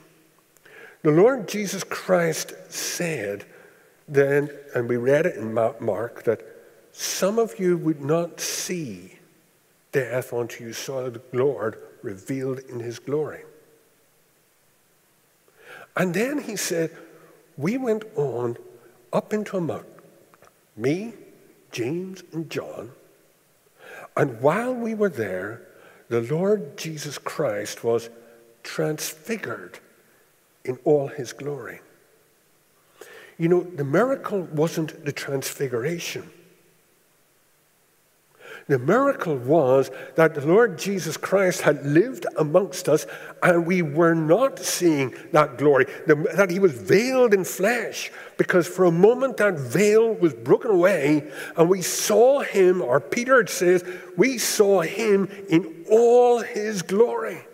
the 1.03 1.11
Lord 1.11 1.49
Jesus 1.49 1.83
Christ 1.83 2.55
said 2.69 3.45
then, 4.09 4.51
and 4.75 4.89
we 4.89 4.97
read 4.97 5.27
it 5.27 5.37
in 5.37 5.55
Mark, 5.55 6.25
that 6.25 6.43
some 6.93 7.39
of 7.39 7.59
you 7.59 7.77
would 7.79 8.01
not 8.01 8.41
see 8.41 9.19
death 9.91 10.33
until 10.33 10.67
you 10.67 10.73
saw 10.73 11.09
the 11.09 11.23
Lord 11.33 11.79
revealed 12.03 12.59
in 12.61 12.81
his 12.81 12.99
glory. 12.99 13.43
And 15.97 16.15
then 16.15 16.39
he 16.39 16.57
said, 16.57 16.91
We 17.57 17.79
went 17.79 18.05
on 18.17 18.57
up 19.13 19.33
into 19.33 19.57
a 19.57 19.61
mountain, 19.61 19.91
me, 20.77 21.15
James, 21.71 22.23
and 22.33 22.51
John. 22.51 22.93
And 24.17 24.41
while 24.41 24.75
we 24.75 24.95
were 24.95 25.09
there, 25.09 25.63
the 26.09 26.23
Lord 26.23 26.77
Jesus 26.77 27.19
Christ 27.19 27.85
was 27.85 28.11
transfigured 28.63 29.79
in 30.65 30.79
all 30.85 31.09
his 31.09 31.33
glory. 31.33 31.81
You 33.39 33.49
know, 33.49 33.63
the 33.63 33.85
miracle 33.85 34.43
wasn't 34.53 35.05
the 35.05 35.13
transfiguration. 35.13 36.31
The 38.69 38.79
miracle 38.79 39.37
was 39.37 39.91
that 40.15 40.35
the 40.35 40.47
Lord 40.47 40.79
Jesus 40.79 41.17
Christ 41.17 41.63
had 41.63 41.85
lived 41.85 42.27
amongst 42.37 42.89
us 42.89 43.07
and 43.43 43.67
we 43.67 43.83
were 43.83 44.15
not 44.15 44.61
seeing 44.61 45.15
that 45.33 45.59
glory, 45.59 45.87
that 46.07 46.51
he 46.51 46.61
was 46.61 46.73
veiled 46.73 47.35
in 47.35 47.45
flesh, 47.45 48.13
because 48.39 48.69
for 48.69 48.85
a 48.85 48.93
moment 48.93 49.39
that 49.39 49.59
veil 49.59 50.15
was 50.15 50.33
broken 50.33 50.71
away 50.71 51.29
and 51.57 51.69
we 51.69 51.83
saw 51.83 52.41
him, 52.41 52.81
or 52.81 53.01
Peter 53.01 53.45
says, 53.49 53.85
we 54.17 54.39
saw 54.39 54.83
him 54.83 55.29
in 55.49 55.85
all 55.91 56.41
his 56.41 56.83
glory 56.83 57.45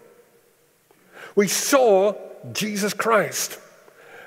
we 1.38 1.46
saw 1.46 2.14
Jesus 2.52 2.92
Christ. 2.92 3.60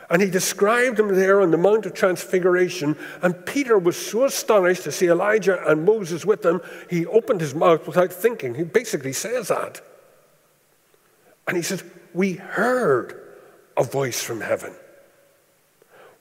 And 0.09 0.21
he 0.21 0.29
described 0.29 0.97
him 0.97 1.13
there 1.13 1.41
on 1.41 1.51
the 1.51 1.57
Mount 1.57 1.85
of 1.85 1.93
Transfiguration. 1.93 2.95
And 3.21 3.45
Peter 3.45 3.77
was 3.77 3.97
so 3.97 4.23
astonished 4.23 4.83
to 4.83 4.93
see 4.93 5.09
Elijah 5.09 5.61
and 5.69 5.83
Moses 5.83 6.25
with 6.25 6.45
him, 6.45 6.61
he 6.89 7.05
opened 7.05 7.41
his 7.41 7.53
mouth 7.53 7.85
without 7.85 8.13
thinking. 8.13 8.55
He 8.55 8.63
basically 8.63 9.11
says 9.11 9.49
that. 9.49 9.81
And 11.45 11.57
he 11.57 11.63
says, 11.63 11.83
We 12.13 12.35
heard 12.35 13.21
a 13.75 13.83
voice 13.83 14.23
from 14.23 14.39
heaven. 14.39 14.73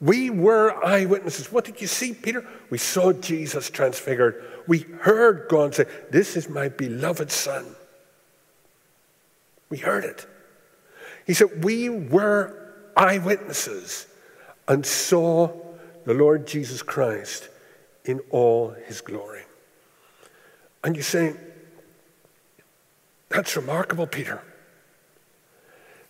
We 0.00 0.28
were 0.28 0.85
eyewitnesses. 0.85 1.52
What 1.52 1.66
did 1.66 1.80
you 1.80 1.87
see, 1.87 2.14
Peter? 2.14 2.44
We 2.68 2.78
saw 2.78 3.12
Jesus 3.12 3.70
transfigured. 3.70 4.44
We 4.66 4.80
heard 4.80 5.47
God 5.49 5.73
say, 5.73 5.85
This 6.11 6.37
is 6.37 6.49
my 6.49 6.68
beloved 6.68 7.30
Son. 7.30 7.76
We 9.68 9.78
heard 9.78 10.02
it. 10.02 10.26
He 11.27 11.35
said, 11.35 11.65
We 11.65 11.89
were 11.89 12.73
eyewitnesses 12.97 14.07
and 14.69 14.85
saw 14.85 15.50
the 16.05 16.15
Lord 16.15 16.47
Jesus 16.47 16.83
Christ 16.83 17.49
in 18.05 18.21
all 18.31 18.71
his 18.87 19.00
glory. 19.00 19.43
And 20.83 20.97
you 20.97 21.03
say, 21.03 21.35
That's 23.29 23.57
remarkable, 23.57 24.07
Peter. 24.07 24.43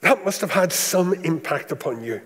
That 0.00 0.24
must 0.24 0.40
have 0.40 0.50
had 0.50 0.72
some 0.72 1.12
impact 1.12 1.72
upon 1.72 2.02
you. 2.02 2.22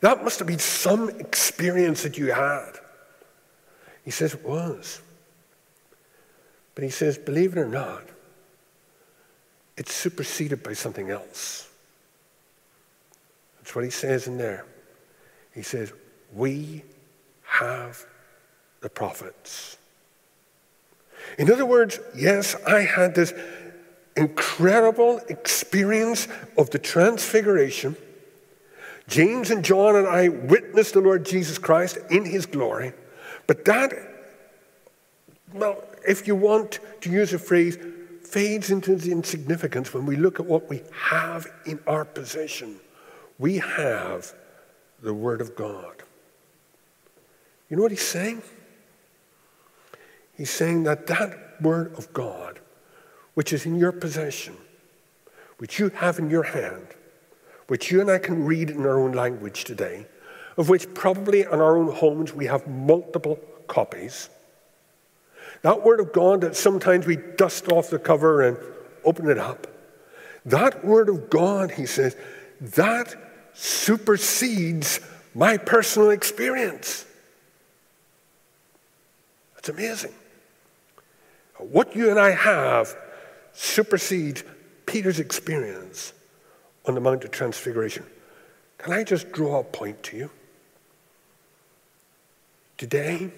That 0.00 0.22
must 0.22 0.38
have 0.38 0.48
been 0.48 0.58
some 0.58 1.08
experience 1.08 2.02
that 2.02 2.18
you 2.18 2.32
had. 2.32 2.72
He 4.04 4.10
says 4.10 4.34
it 4.34 4.44
was. 4.44 5.00
But 6.74 6.84
he 6.84 6.90
says, 6.90 7.18
believe 7.18 7.56
it 7.56 7.58
or 7.58 7.68
not, 7.68 8.04
it's 9.76 9.92
superseded 9.92 10.62
by 10.62 10.74
something 10.74 11.10
else. 11.10 11.67
That's 13.68 13.76
what 13.76 13.84
he 13.84 13.90
says 13.90 14.26
in 14.26 14.38
there. 14.38 14.64
He 15.54 15.60
says, 15.60 15.92
We 16.32 16.84
have 17.42 18.02
the 18.80 18.88
prophets. 18.88 19.76
In 21.38 21.52
other 21.52 21.66
words, 21.66 22.00
yes, 22.16 22.56
I 22.66 22.80
had 22.80 23.14
this 23.14 23.34
incredible 24.16 25.20
experience 25.28 26.28
of 26.56 26.70
the 26.70 26.78
transfiguration. 26.78 27.94
James 29.06 29.50
and 29.50 29.62
John 29.62 29.96
and 29.96 30.06
I 30.06 30.30
witnessed 30.30 30.94
the 30.94 31.02
Lord 31.02 31.26
Jesus 31.26 31.58
Christ 31.58 31.98
in 32.08 32.24
his 32.24 32.46
glory. 32.46 32.94
But 33.46 33.66
that, 33.66 33.92
well, 35.52 35.84
if 36.08 36.26
you 36.26 36.36
want 36.36 36.80
to 37.02 37.10
use 37.10 37.34
a 37.34 37.38
phrase, 37.38 37.76
fades 38.22 38.70
into 38.70 38.92
insignificance 38.92 39.92
when 39.92 40.06
we 40.06 40.16
look 40.16 40.40
at 40.40 40.46
what 40.46 40.70
we 40.70 40.80
have 40.90 41.46
in 41.66 41.78
our 41.86 42.06
possession. 42.06 42.80
We 43.38 43.58
have 43.58 44.34
the 45.00 45.14
Word 45.14 45.40
of 45.40 45.54
God. 45.54 46.02
You 47.70 47.76
know 47.76 47.82
what 47.82 47.92
he's 47.92 48.06
saying? 48.06 48.42
He's 50.36 50.50
saying 50.50 50.84
that 50.84 51.06
that 51.08 51.60
Word 51.60 51.96
of 51.96 52.12
God, 52.12 52.60
which 53.34 53.52
is 53.52 53.66
in 53.66 53.78
your 53.78 53.92
possession, 53.92 54.56
which 55.58 55.78
you 55.78 55.90
have 55.90 56.18
in 56.18 56.30
your 56.30 56.44
hand, 56.44 56.86
which 57.66 57.90
you 57.90 58.00
and 58.00 58.10
I 58.10 58.18
can 58.18 58.44
read 58.44 58.70
in 58.70 58.82
our 58.82 58.98
own 58.98 59.12
language 59.12 59.64
today, 59.64 60.06
of 60.56 60.68
which 60.68 60.92
probably 60.94 61.42
in 61.42 61.48
our 61.48 61.76
own 61.76 61.92
homes 61.92 62.32
we 62.32 62.46
have 62.46 62.66
multiple 62.66 63.38
copies. 63.66 64.30
That 65.62 65.84
Word 65.84 66.00
of 66.00 66.12
God 66.12 66.40
that 66.40 66.56
sometimes 66.56 67.06
we 67.06 67.16
dust 67.36 67.70
off 67.70 67.90
the 67.90 67.98
cover 67.98 68.42
and 68.42 68.56
open 69.04 69.28
it 69.28 69.38
up. 69.38 69.66
That 70.46 70.84
Word 70.84 71.08
of 71.08 71.30
God, 71.30 71.72
he 71.72 71.86
says, 71.86 72.16
that 72.60 73.14
supersedes 73.58 75.00
my 75.34 75.56
personal 75.56 76.10
experience. 76.10 77.04
That's 79.54 79.68
amazing. 79.68 80.12
What 81.56 81.96
you 81.96 82.10
and 82.10 82.20
I 82.20 82.30
have 82.30 82.96
supersedes 83.52 84.44
Peter's 84.86 85.18
experience 85.18 86.12
on 86.86 86.94
the 86.94 87.00
Mount 87.00 87.24
of 87.24 87.32
Transfiguration. 87.32 88.04
Can 88.78 88.92
I 88.92 89.02
just 89.02 89.32
draw 89.32 89.58
a 89.58 89.64
point 89.64 90.04
to 90.04 90.16
you? 90.16 90.30
Today, 92.76 93.32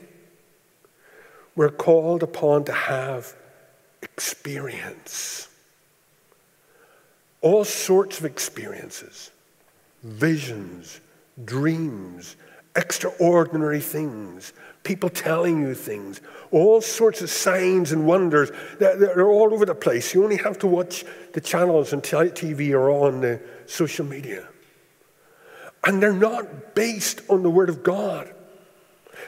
we're 1.56 1.70
called 1.70 2.22
upon 2.22 2.64
to 2.64 2.72
have 2.72 3.34
experience. 4.02 5.48
All 7.40 7.64
sorts 7.64 8.18
of 8.18 8.26
experiences, 8.26 9.30
visions, 10.02 11.00
dreams, 11.44 12.36
extraordinary 12.76 13.80
things, 13.80 14.52
people 14.82 15.08
telling 15.08 15.60
you 15.60 15.74
things, 15.74 16.20
all 16.50 16.80
sorts 16.80 17.20
of 17.22 17.30
signs 17.30 17.92
and 17.92 18.06
wonders 18.06 18.50
are 18.80 19.28
all 19.28 19.52
over 19.52 19.66
the 19.66 19.74
place. 19.74 20.14
You 20.14 20.24
only 20.24 20.38
have 20.38 20.58
to 20.60 20.66
watch 20.66 21.04
the 21.32 21.40
channels 21.40 21.92
on 21.92 22.00
TV 22.00 22.72
or 22.72 22.90
on 22.90 23.20
the 23.20 23.40
social 23.66 24.06
media. 24.06 24.48
And 25.84 26.02
they're 26.02 26.12
not 26.12 26.74
based 26.74 27.22
on 27.28 27.42
the 27.42 27.50
Word 27.50 27.68
of 27.68 27.82
God. 27.82 28.32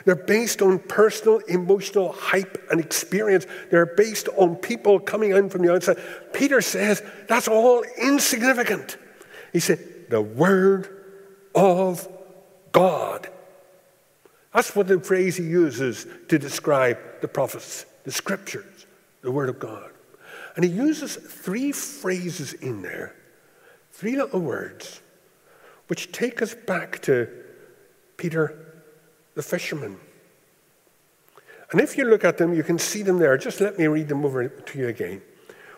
They're 0.04 0.16
based 0.16 0.62
on 0.62 0.78
personal 0.78 1.38
emotional 1.48 2.12
hype 2.12 2.66
and 2.70 2.80
experience. 2.80 3.46
They're 3.70 3.86
based 3.86 4.28
on 4.36 4.56
people 4.56 4.98
coming 4.98 5.32
in 5.32 5.48
from 5.48 5.62
the 5.62 5.72
outside. 5.72 5.98
Peter 6.32 6.60
says 6.60 7.02
that's 7.28 7.46
all 7.46 7.84
insignificant. 7.98 8.96
He 9.52 9.60
said, 9.60 9.78
the 10.12 10.20
Word 10.20 10.90
of 11.54 12.06
God. 12.70 13.30
That's 14.52 14.76
what 14.76 14.86
the 14.86 15.00
phrase 15.00 15.38
he 15.38 15.44
uses 15.44 16.06
to 16.28 16.38
describe 16.38 16.98
the 17.22 17.28
prophets, 17.28 17.86
the 18.04 18.12
scriptures, 18.12 18.86
the 19.22 19.30
Word 19.30 19.48
of 19.48 19.58
God. 19.58 19.90
And 20.54 20.66
he 20.66 20.70
uses 20.70 21.16
three 21.16 21.72
phrases 21.72 22.52
in 22.52 22.82
there, 22.82 23.16
three 23.90 24.16
little 24.16 24.40
words, 24.40 25.00
which 25.86 26.12
take 26.12 26.42
us 26.42 26.54
back 26.54 27.00
to 27.02 27.26
Peter 28.18 28.82
the 29.34 29.42
fisherman. 29.42 29.96
And 31.70 31.80
if 31.80 31.96
you 31.96 32.04
look 32.04 32.22
at 32.22 32.36
them, 32.36 32.52
you 32.52 32.62
can 32.62 32.78
see 32.78 33.02
them 33.02 33.18
there. 33.18 33.38
Just 33.38 33.62
let 33.62 33.78
me 33.78 33.86
read 33.86 34.08
them 34.08 34.26
over 34.26 34.46
to 34.46 34.78
you 34.78 34.88
again. 34.88 35.22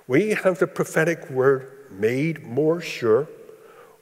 We 0.09 0.31
have 0.31 0.59
the 0.59 0.67
prophetic 0.67 1.31
word 1.31 1.71
made 1.93 2.43
more 2.43 2.81
sure, 2.81 3.29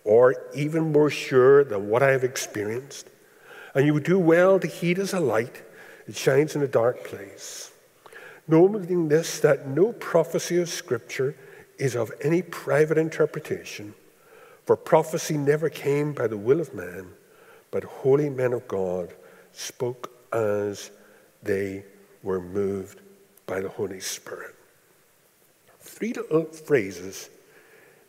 or 0.05 0.35
even 0.55 0.93
more 0.93 1.11
sure 1.11 1.65
than 1.65 1.89
what 1.89 2.03
I 2.03 2.11
have 2.11 2.25
experienced. 2.25 3.09
And 3.75 3.87
you 3.87 3.95
would 3.95 4.05
do 4.05 4.19
well 4.19 4.59
to 4.59 4.67
heed 4.67 4.99
as 4.99 5.13
a 5.13 5.21
light 5.21 5.63
that 6.07 6.17
shines 6.17 6.57
in 6.57 6.63
a 6.63 6.69
dark 6.69 7.05
place. 7.05 7.71
Knowing 8.49 9.09
this, 9.09 9.39
that 9.41 9.69
no 9.69 9.93
prophecy 9.93 10.61
of 10.61 10.69
Scripture 10.69 11.35
is 11.79 11.95
of 11.95 12.13
any 12.21 12.43
private 12.43 12.99
interpretation, 12.99 13.95
for 14.67 14.77
prophecy 14.77 15.37
never 15.37 15.69
came 15.69 16.13
by 16.13 16.27
the 16.27 16.37
will 16.37 16.61
of 16.61 16.75
man, 16.75 17.07
but 17.71 17.85
holy 17.85 18.29
men 18.29 18.53
of 18.53 18.67
God 18.69 19.15
spoke 19.53 20.13
as 20.33 20.91
they 21.43 21.85
were 22.23 22.41
moved 22.41 23.01
by 23.47 23.61
the 23.61 23.69
Holy 23.69 24.01
Spirit. 24.01 24.55
Three 25.81 26.13
little 26.13 26.45
phrases 26.45 27.31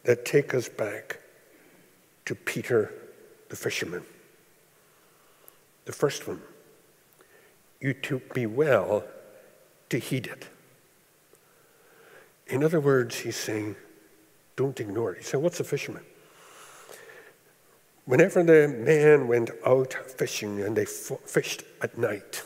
that 0.04 0.26
take 0.26 0.54
us 0.54 0.70
back 0.70 1.20
to 2.26 2.36
Peter 2.36 2.94
the 3.50 3.56
fisherman. 3.56 4.04
The 5.86 5.92
first 5.92 6.28
one, 6.28 6.42
you 7.80 7.94
took 7.94 8.36
me 8.36 8.46
well 8.46 9.04
to 9.90 9.98
heed 9.98 10.28
it. 10.28 10.48
In 12.48 12.64
other 12.64 12.80
words, 12.80 13.20
he's 13.20 13.36
saying, 13.36 13.76
don't 14.56 14.80
ignore 14.80 15.14
it. 15.14 15.18
He 15.20 15.24
said, 15.24 15.42
What's 15.42 15.60
a 15.60 15.64
fisherman? 15.64 16.04
Whenever 18.06 18.44
the 18.44 18.68
men 18.68 19.28
went 19.28 19.50
out 19.66 19.94
fishing 19.94 20.62
and 20.62 20.76
they 20.76 20.86
fished 20.86 21.64
at 21.82 21.98
night, 21.98 22.44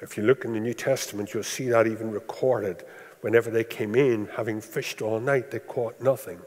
if 0.00 0.16
you 0.16 0.22
look 0.22 0.44
in 0.44 0.52
the 0.52 0.60
New 0.60 0.74
Testament, 0.74 1.32
you'll 1.32 1.42
see 1.42 1.68
that 1.68 1.86
even 1.86 2.10
recorded. 2.10 2.84
Whenever 3.22 3.50
they 3.50 3.64
came 3.64 3.94
in, 3.94 4.28
having 4.36 4.60
fished 4.60 5.00
all 5.00 5.18
night, 5.18 5.50
they 5.50 5.60
caught 5.60 6.00
nothing. 6.00 6.40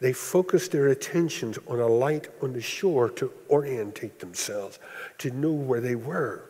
They 0.00 0.12
focused 0.12 0.72
their 0.72 0.88
attentions 0.88 1.58
on 1.66 1.80
a 1.80 1.86
light 1.86 2.28
on 2.40 2.52
the 2.52 2.60
shore 2.60 3.10
to 3.10 3.32
orientate 3.50 4.20
themselves, 4.20 4.78
to 5.18 5.30
know 5.30 5.52
where 5.52 5.80
they 5.80 5.96
were. 5.96 6.44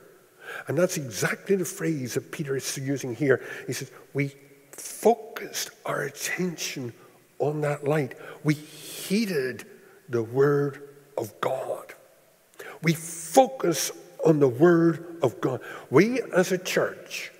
And 0.67 0.77
that's 0.77 0.97
exactly 0.97 1.57
the 1.57 1.65
phrase 1.65 2.15
that 2.15 2.31
Peter 2.31 2.57
is 2.57 2.77
using 2.79 3.15
here. 3.15 3.43
He 3.67 3.73
says, 3.73 3.91
We 4.13 4.35
focused 4.73 5.71
our 5.87 6.03
attention 6.03 6.93
on 7.39 7.61
that 7.63 7.85
light. 7.85 8.15
We 8.45 8.55
heeded 8.55 9.67
the 10.09 10.23
Word 10.23 10.83
of 11.17 11.39
God. 11.41 11.95
We 12.83 12.95
focus 12.95 13.93
on 14.25 14.41
the 14.41 14.49
Word 14.49 15.19
of 15.23 15.41
God. 15.41 15.61
We 15.91 16.21
as 16.35 16.53
a 16.53 16.59
church 16.59 17.33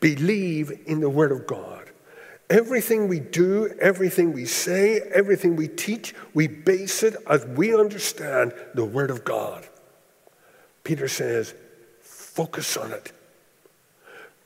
believe 0.00 0.72
in 0.86 1.00
the 1.00 1.10
Word 1.10 1.32
of 1.32 1.46
God. 1.46 1.83
Everything 2.50 3.08
we 3.08 3.20
do, 3.20 3.74
everything 3.80 4.32
we 4.32 4.44
say, 4.44 5.00
everything 5.14 5.56
we 5.56 5.66
teach, 5.66 6.14
we 6.34 6.46
base 6.46 7.02
it 7.02 7.16
as 7.28 7.44
we 7.46 7.74
understand 7.74 8.52
the 8.74 8.84
Word 8.84 9.10
of 9.10 9.24
God. 9.24 9.66
Peter 10.82 11.08
says, 11.08 11.54
focus 12.00 12.76
on 12.76 12.92
it. 12.92 13.12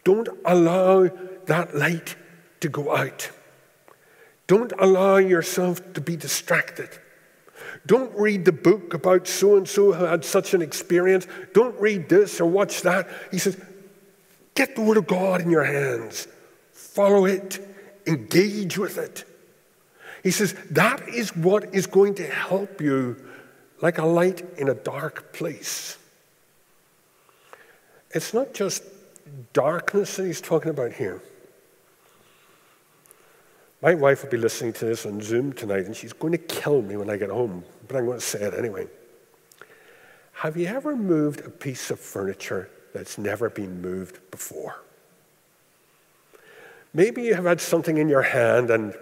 Don't 0.04 0.28
allow 0.44 1.08
that 1.46 1.74
light 1.74 2.16
to 2.61 2.68
go 2.68 2.94
out. 2.94 3.30
Don't 4.46 4.72
allow 4.78 5.16
yourself 5.16 5.92
to 5.94 6.00
be 6.00 6.16
distracted. 6.16 6.88
Don't 7.84 8.14
read 8.16 8.44
the 8.44 8.52
book 8.52 8.94
about 8.94 9.26
so 9.26 9.56
and 9.56 9.68
so 9.68 9.92
who 9.92 10.04
had 10.04 10.24
such 10.24 10.54
an 10.54 10.62
experience. 10.62 11.26
Don't 11.52 11.78
read 11.80 12.08
this 12.08 12.40
or 12.40 12.46
watch 12.46 12.82
that. 12.82 13.08
He 13.30 13.38
says, 13.38 13.61
get 14.54 14.76
the 14.76 14.82
Word 14.82 14.96
of 14.96 15.06
God 15.06 15.40
in 15.40 15.50
your 15.50 15.64
hands, 15.64 16.28
follow 16.72 17.24
it, 17.24 17.58
engage 18.09 18.79
with 18.79 18.99
it. 18.99 19.25
He 20.23 20.31
says, 20.31 20.55
that 20.71 21.09
is 21.09 21.37
what 21.37 21.75
is 21.75 21.87
going 21.87 22.14
to 22.16 22.27
help 22.27 22.81
you 22.81 23.16
like 23.81 23.99
a 23.99 24.07
light 24.07 24.42
in 24.59 24.68
a 24.68 24.75
dark 24.75 25.33
place. 25.33 25.97
It's 28.11 28.35
not 28.35 28.55
just 28.55 28.83
darkness 29.53 30.16
that 30.16 30.27
he's 30.27 30.40
talking 30.40 30.71
about 30.71 30.92
here. 30.92 31.23
My 33.81 33.94
wife 33.94 34.25
will 34.25 34.31
be 34.31 34.38
listening 34.38 34.73
to 34.75 34.87
this 34.87 35.07
on 35.07 35.21
Zoom 35.21 35.53
tonight, 35.53 35.85
and 35.85 35.94
she's 35.94 36.12
going 36.12 36.33
to 36.33 36.38
kill 36.38 36.83
me 36.83 36.97
when 36.97 37.09
I 37.09 37.16
get 37.16 37.31
home, 37.31 37.62
but 37.87 37.97
I'm 37.97 38.07
going 38.07 38.18
to 38.18 38.25
say 38.25 38.40
it 38.40 38.55
anyway. 38.55 38.88
Have 40.33 40.57
you 40.57 40.66
ever 40.66 40.97
moved 40.97 41.40
a 41.40 41.51
piece 41.51 41.90
of 41.90 42.01
furniture 42.01 42.71
that's 42.92 43.18
never 43.18 43.51
been 43.51 43.81
moved 43.81 44.18
before? 44.33 44.83
Maybe 46.98 47.22
you 47.22 47.34
have 47.34 47.44
had 47.44 47.61
something 47.61 47.96
in 47.98 48.08
your 48.08 48.22
hand 48.22 48.72
and 48.72 48.92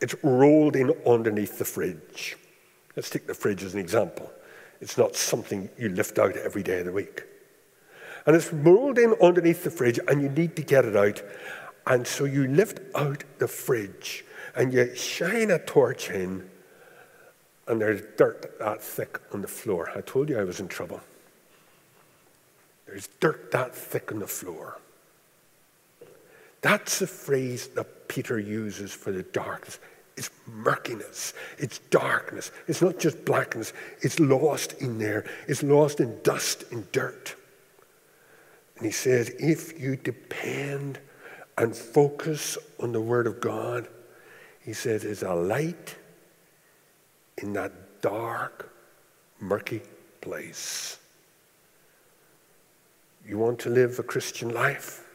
it's 0.00 0.16
rolled 0.24 0.74
in 0.74 0.90
underneath 1.06 1.60
the 1.60 1.64
fridge. 1.64 2.36
Let's 2.96 3.08
take 3.08 3.28
the 3.28 3.34
fridge 3.34 3.62
as 3.62 3.72
an 3.72 3.78
example. 3.78 4.32
It's 4.80 4.98
not 4.98 5.14
something 5.14 5.70
you 5.78 5.90
lift 5.90 6.18
out 6.18 6.36
every 6.36 6.64
day 6.64 6.80
of 6.80 6.86
the 6.86 6.92
week. 6.92 7.22
And 8.26 8.34
it's 8.34 8.52
rolled 8.52 8.98
in 8.98 9.14
underneath 9.22 9.62
the 9.62 9.70
fridge, 9.70 10.00
and 10.08 10.20
you 10.20 10.28
need 10.28 10.56
to 10.56 10.62
get 10.62 10.84
it 10.84 10.96
out. 10.96 11.22
And 11.86 12.04
so 12.04 12.24
you 12.24 12.48
lift 12.48 12.80
out 12.96 13.22
the 13.38 13.46
fridge 13.46 14.24
and 14.56 14.72
you 14.72 14.96
shine 14.96 15.52
a 15.52 15.60
torch 15.60 16.10
in, 16.10 16.50
and 17.68 17.80
there's 17.80 18.02
dirt 18.16 18.58
that 18.58 18.82
thick 18.82 19.20
on 19.32 19.42
the 19.42 19.46
floor. 19.46 19.92
I 19.94 20.00
told 20.00 20.30
you 20.30 20.40
I 20.40 20.42
was 20.42 20.58
in 20.58 20.66
trouble. 20.66 21.00
There's 22.86 23.06
dirt 23.20 23.52
that 23.52 23.72
thick 23.72 24.10
on 24.10 24.18
the 24.18 24.26
floor. 24.26 24.80
That's 26.62 26.98
the 26.98 27.06
phrase 27.06 27.68
that 27.68 28.08
Peter 28.08 28.38
uses 28.38 28.92
for 28.92 29.12
the 29.12 29.22
darkness. 29.22 29.78
It's 30.16 30.30
murkiness, 30.46 31.34
it's 31.58 31.78
darkness. 31.90 32.50
It's 32.66 32.80
not 32.80 32.98
just 32.98 33.24
blackness, 33.24 33.74
it's 34.00 34.18
lost 34.18 34.72
in 34.74 34.98
there, 34.98 35.26
it's 35.46 35.62
lost 35.62 36.00
in 36.00 36.18
dust 36.22 36.64
and 36.72 36.90
dirt. 36.90 37.34
And 38.76 38.86
he 38.86 38.92
says, 38.92 39.28
if 39.38 39.78
you 39.78 39.96
depend 39.96 40.98
and 41.58 41.74
focus 41.76 42.58
on 42.80 42.92
the 42.92 43.00
Word 43.00 43.26
of 43.26 43.40
God, 43.40 43.88
he 44.60 44.72
says, 44.72 45.04
is 45.04 45.22
a 45.22 45.34
light 45.34 45.94
in 47.38 47.52
that 47.52 48.00
dark, 48.00 48.72
murky 49.40 49.82
place. 50.20 50.98
You 53.26 53.38
want 53.38 53.58
to 53.60 53.70
live 53.70 53.98
a 53.98 54.02
Christian 54.02 54.50
life? 54.50 55.05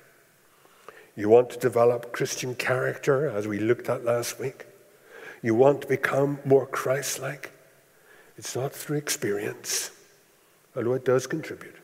You 1.15 1.30
want 1.30 1.50
to 1.52 1.60
develop 1.60 2.13
Christian 2.13 2.56
character, 2.56 3.30
as 3.30 3.47
we 3.47 3.60
looked 3.60 3.89
at 3.89 4.06
last 4.06 4.39
week? 4.39 4.65
You 5.41 5.56
want 5.56 5.82
to 5.82 5.88
become 5.88 6.39
more 6.45 6.65
Christ 6.65 7.19
like? 7.19 7.52
It's 8.38 8.56
not 8.56 8.74
through 8.74 8.97
experience, 8.97 9.91
although 10.76 10.93
it 10.93 11.06
does 11.06 11.28
contribute. 11.28 11.76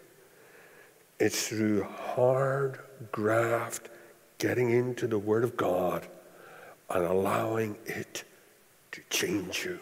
It's 1.19 1.47
through 1.47 1.83
hard 1.83 2.79
graft, 3.11 3.89
getting 4.37 4.69
into 4.69 5.07
the 5.07 5.19
Word 5.19 5.43
of 5.43 5.57
God 5.57 6.07
and 6.89 7.03
allowing 7.03 7.77
it 7.85 8.23
to 8.91 9.01
change 9.09 9.65
you. 9.65 9.79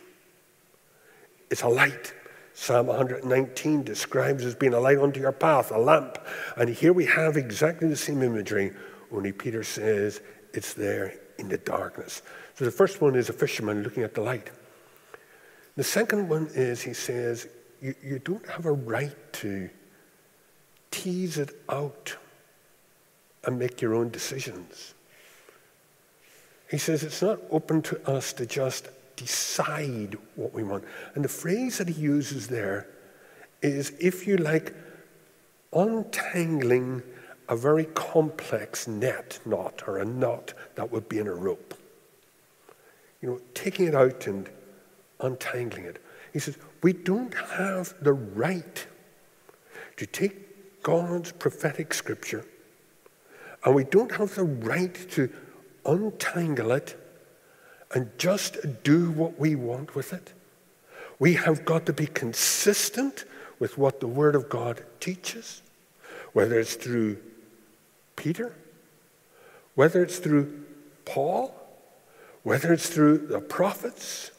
It's 1.51 1.61
a 1.61 1.67
light. 1.67 2.13
Psalm 2.53 2.87
119 2.87 3.83
describes 3.83 4.45
as 4.45 4.55
being 4.55 4.73
a 4.73 4.79
light 4.79 4.97
unto 4.97 5.19
your 5.19 5.33
path, 5.33 5.71
a 5.71 5.77
lamp. 5.77 6.17
And 6.55 6.69
here 6.69 6.93
we 6.93 7.05
have 7.05 7.35
exactly 7.35 7.89
the 7.89 7.97
same 7.97 8.23
imagery, 8.23 8.71
only 9.11 9.31
Peter 9.31 9.63
says 9.63 10.21
it's 10.53 10.73
there 10.73 11.15
in 11.37 11.49
the 11.49 11.57
darkness. 11.57 12.21
So 12.55 12.65
the 12.65 12.71
first 12.71 13.01
one 13.01 13.15
is 13.15 13.29
a 13.29 13.33
fisherman 13.33 13.83
looking 13.83 14.03
at 14.03 14.13
the 14.13 14.21
light. 14.21 14.49
The 15.75 15.83
second 15.83 16.29
one 16.29 16.49
is 16.53 16.81
he 16.81 16.93
says, 16.93 17.47
you, 17.81 17.93
you 18.01 18.19
don't 18.19 18.47
have 18.49 18.65
a 18.65 18.71
right 18.71 19.15
to 19.33 19.69
tease 20.91 21.37
it 21.37 21.53
out 21.69 22.15
and 23.43 23.59
make 23.59 23.81
your 23.81 23.93
own 23.93 24.09
decisions. 24.09 24.93
He 26.71 26.77
says 26.77 27.03
it's 27.03 27.21
not 27.21 27.39
open 27.51 27.81
to 27.83 28.09
us 28.09 28.33
to 28.33 28.45
just 28.45 28.89
decide 29.15 30.17
what 30.35 30.53
we 30.53 30.63
want. 30.63 30.83
And 31.13 31.23
the 31.23 31.29
phrase 31.29 31.77
that 31.77 31.89
he 31.89 32.01
uses 32.01 32.47
there 32.47 32.87
is, 33.61 33.93
if 33.99 34.25
you 34.25 34.37
like, 34.37 34.73
untangling 35.73 37.03
a 37.47 37.55
very 37.55 37.85
complex 37.85 38.87
net 38.87 39.39
knot 39.45 39.83
or 39.87 39.97
a 39.97 40.05
knot 40.05 40.53
that 40.75 40.91
would 40.91 41.07
be 41.07 41.19
in 41.19 41.27
a 41.27 41.33
rope. 41.33 41.73
You 43.21 43.29
know, 43.29 43.41
taking 43.53 43.87
it 43.87 43.95
out 43.95 44.27
and 44.27 44.49
untangling 45.19 45.85
it. 45.85 46.03
He 46.33 46.39
says, 46.39 46.57
we 46.81 46.93
don't 46.93 47.33
have 47.33 47.93
the 48.01 48.13
right 48.13 48.87
to 49.97 50.05
take 50.05 50.81
God's 50.83 51.31
prophetic 51.31 51.93
scripture 51.93 52.45
and 53.65 53.73
we 53.73 53.83
don't 53.83 54.11
have 54.11 54.35
the 54.35 54.43
right 54.43 54.93
to 55.11 55.29
untangle 55.85 56.71
it 56.71 56.95
and 57.93 58.11
just 58.17 58.57
do 58.83 59.09
what 59.11 59.39
we 59.39 59.55
want 59.55 59.95
with 59.95 60.13
it. 60.13 60.33
We 61.17 61.33
have 61.33 61.65
got 61.65 61.85
to 61.87 61.93
be 61.93 62.05
consistent 62.05 63.25
with 63.57 63.77
what 63.77 63.99
the 63.99 64.07
Word 64.07 64.35
of 64.35 64.49
God 64.49 64.83
teaches, 64.99 65.61
whether 66.33 66.59
it's 66.59 66.75
through 66.75 67.17
Peter, 68.15 68.55
whether 69.75 70.03
it's 70.03 70.19
through 70.19 70.63
Paul, 71.05 71.53
whether 72.43 72.73
it's 72.73 72.89
through 72.89 73.17
the 73.17 73.39
prophets, 73.39 74.31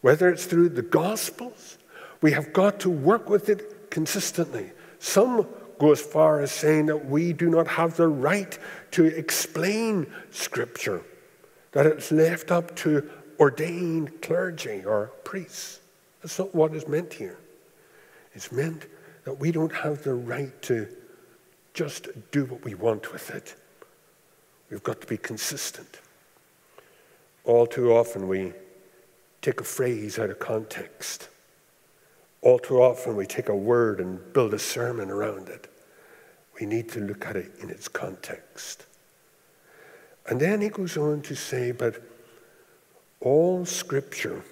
whether 0.00 0.28
it's 0.28 0.44
through 0.44 0.68
the 0.68 0.82
Gospels. 0.82 1.78
We 2.20 2.32
have 2.32 2.52
got 2.52 2.80
to 2.80 2.90
work 2.90 3.28
with 3.28 3.48
it 3.48 3.90
consistently. 3.90 4.72
Some 4.98 5.46
go 5.78 5.92
as 5.92 6.00
far 6.00 6.40
as 6.40 6.52
saying 6.52 6.86
that 6.86 7.06
we 7.06 7.32
do 7.32 7.48
not 7.48 7.66
have 7.66 7.96
the 7.96 8.08
right 8.08 8.58
to 8.92 9.04
explain 9.04 10.06
Scripture, 10.30 11.02
that 11.72 11.86
it's 11.86 12.12
left 12.12 12.50
up 12.50 12.76
to 12.76 13.10
ordained 13.40 14.22
clergy 14.22 14.84
or 14.84 15.06
priests. 15.24 15.80
That's 16.22 16.38
not 16.38 16.54
what 16.54 16.74
is 16.74 16.86
meant 16.86 17.12
here. 17.12 17.38
It's 18.34 18.52
meant 18.52 18.86
that 19.24 19.38
we 19.38 19.52
don't 19.52 19.72
have 19.72 20.02
the 20.02 20.14
right 20.14 20.60
to 20.62 20.88
just 21.74 22.08
do 22.30 22.46
what 22.46 22.64
we 22.64 22.74
want 22.74 23.12
with 23.12 23.30
it. 23.30 23.54
We've 24.70 24.82
got 24.82 25.00
to 25.02 25.06
be 25.06 25.18
consistent. 25.18 26.00
All 27.44 27.66
too 27.66 27.92
often 27.92 28.26
we 28.28 28.52
take 29.42 29.60
a 29.60 29.64
phrase 29.64 30.18
out 30.18 30.30
of 30.30 30.38
context 30.38 31.28
all 32.44 32.58
too 32.58 32.82
often, 32.82 33.16
we 33.16 33.24
take 33.24 33.48
a 33.48 33.56
word 33.56 34.00
and 34.00 34.20
build 34.34 34.52
a 34.52 34.58
sermon 34.58 35.10
around 35.10 35.48
it. 35.48 35.66
We 36.60 36.66
need 36.66 36.90
to 36.90 37.00
look 37.00 37.24
at 37.24 37.36
it 37.36 37.50
in 37.60 37.70
its 37.70 37.88
context. 37.88 38.84
And 40.28 40.38
then 40.38 40.60
he 40.60 40.68
goes 40.68 40.98
on 40.98 41.22
to 41.22 41.34
say, 41.34 41.72
but 41.72 42.02
all 43.20 43.64
scripture, 43.64 44.42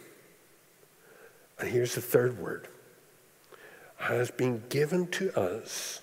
and 1.59 1.69
here's 1.69 1.95
the 1.95 2.01
third 2.01 2.39
word, 2.39 2.67
has 3.99 4.31
been 4.31 4.63
given 4.71 5.07
to 5.09 5.39
us 5.39 6.01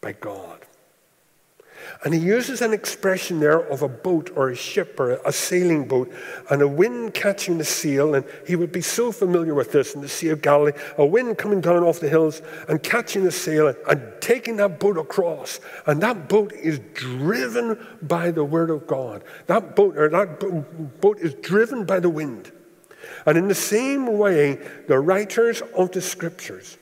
by 0.00 0.12
God. 0.12 0.64
And 2.04 2.14
he 2.14 2.20
uses 2.20 2.60
an 2.60 2.72
expression 2.72 3.40
there 3.40 3.58
of 3.58 3.82
a 3.82 3.88
boat 3.88 4.30
or 4.36 4.50
a 4.50 4.56
ship 4.56 5.00
or 5.00 5.12
a 5.24 5.32
sailing 5.32 5.88
boat 5.88 6.12
and 6.48 6.62
a 6.62 6.68
wind 6.68 7.14
catching 7.14 7.58
the 7.58 7.64
sail. 7.64 8.14
And 8.14 8.24
he 8.46 8.56
would 8.56 8.70
be 8.70 8.80
so 8.80 9.10
familiar 9.10 9.54
with 9.54 9.72
this 9.72 9.94
in 9.94 10.00
the 10.00 10.08
Sea 10.08 10.28
of 10.28 10.42
Galilee 10.42 10.72
a 10.96 11.04
wind 11.04 11.38
coming 11.38 11.60
down 11.60 11.82
off 11.82 12.00
the 12.00 12.08
hills 12.08 12.40
and 12.68 12.82
catching 12.82 13.24
the 13.24 13.32
sail 13.32 13.74
and 13.88 14.02
taking 14.20 14.56
that 14.56 14.78
boat 14.78 14.96
across. 14.96 15.60
And 15.86 16.00
that 16.02 16.28
boat 16.28 16.52
is 16.52 16.78
driven 16.94 17.84
by 18.02 18.30
the 18.30 18.44
word 18.44 18.70
of 18.70 18.86
God. 18.86 19.24
That 19.46 19.74
boat 19.74 19.96
or 19.96 20.08
that 20.08 21.00
boat 21.00 21.18
is 21.18 21.34
driven 21.34 21.84
by 21.84 22.00
the 22.00 22.10
wind. 22.10 22.52
And 23.26 23.36
in 23.36 23.48
the 23.48 23.54
same 23.54 24.18
way, 24.18 24.58
the 24.86 24.98
writers 24.98 25.62
of 25.76 25.90
the 25.92 26.00
scriptures, 26.00 26.78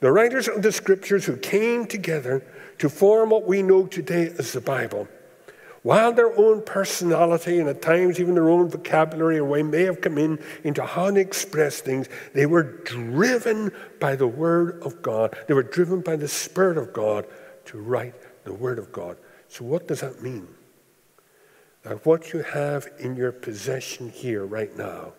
the 0.00 0.12
writers 0.12 0.48
of 0.48 0.62
the 0.62 0.72
scriptures 0.72 1.24
who 1.24 1.36
came 1.36 1.86
together 1.86 2.44
to 2.78 2.88
form 2.88 3.30
what 3.30 3.46
we 3.46 3.62
know 3.62 3.86
today 3.86 4.32
as 4.38 4.52
the 4.52 4.60
Bible. 4.60 5.08
While 5.82 6.12
their 6.12 6.36
own 6.36 6.62
personality 6.62 7.60
and 7.60 7.68
at 7.68 7.80
times 7.80 8.18
even 8.18 8.34
their 8.34 8.50
own 8.50 8.68
vocabulary 8.68 9.38
or 9.38 9.44
way 9.44 9.62
may 9.62 9.82
have 9.82 10.00
come 10.00 10.18
in 10.18 10.42
into 10.64 10.84
how 10.84 11.12
they 11.12 11.20
express 11.20 11.80
things, 11.80 12.08
they 12.34 12.44
were 12.44 12.64
driven 12.64 13.70
by 14.00 14.16
the 14.16 14.26
Word 14.26 14.82
of 14.82 15.00
God. 15.00 15.36
They 15.46 15.54
were 15.54 15.62
driven 15.62 16.00
by 16.00 16.16
the 16.16 16.26
Spirit 16.26 16.76
of 16.76 16.92
God 16.92 17.26
to 17.66 17.78
write 17.78 18.14
the 18.42 18.52
Word 18.52 18.80
of 18.80 18.90
God. 18.90 19.16
So, 19.48 19.64
what 19.64 19.86
does 19.86 20.00
that 20.00 20.20
mean? 20.20 20.48
That 21.84 22.04
what 22.04 22.32
you 22.32 22.42
have 22.42 22.88
in 22.98 23.14
your 23.14 23.30
possession 23.30 24.10
here 24.10 24.44
right 24.44 24.76
now 24.76 25.12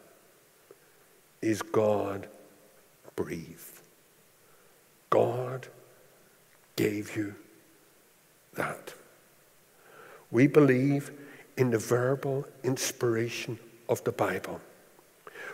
is 1.41 1.61
God 1.61 2.27
breathed. 3.15 3.76
God 5.09 5.67
gave 6.75 7.15
you 7.15 7.35
that. 8.55 8.93
We 10.31 10.47
believe 10.47 11.11
in 11.57 11.71
the 11.71 11.77
verbal 11.77 12.45
inspiration 12.63 13.57
of 13.89 14.03
the 14.03 14.11
Bible. 14.11 14.61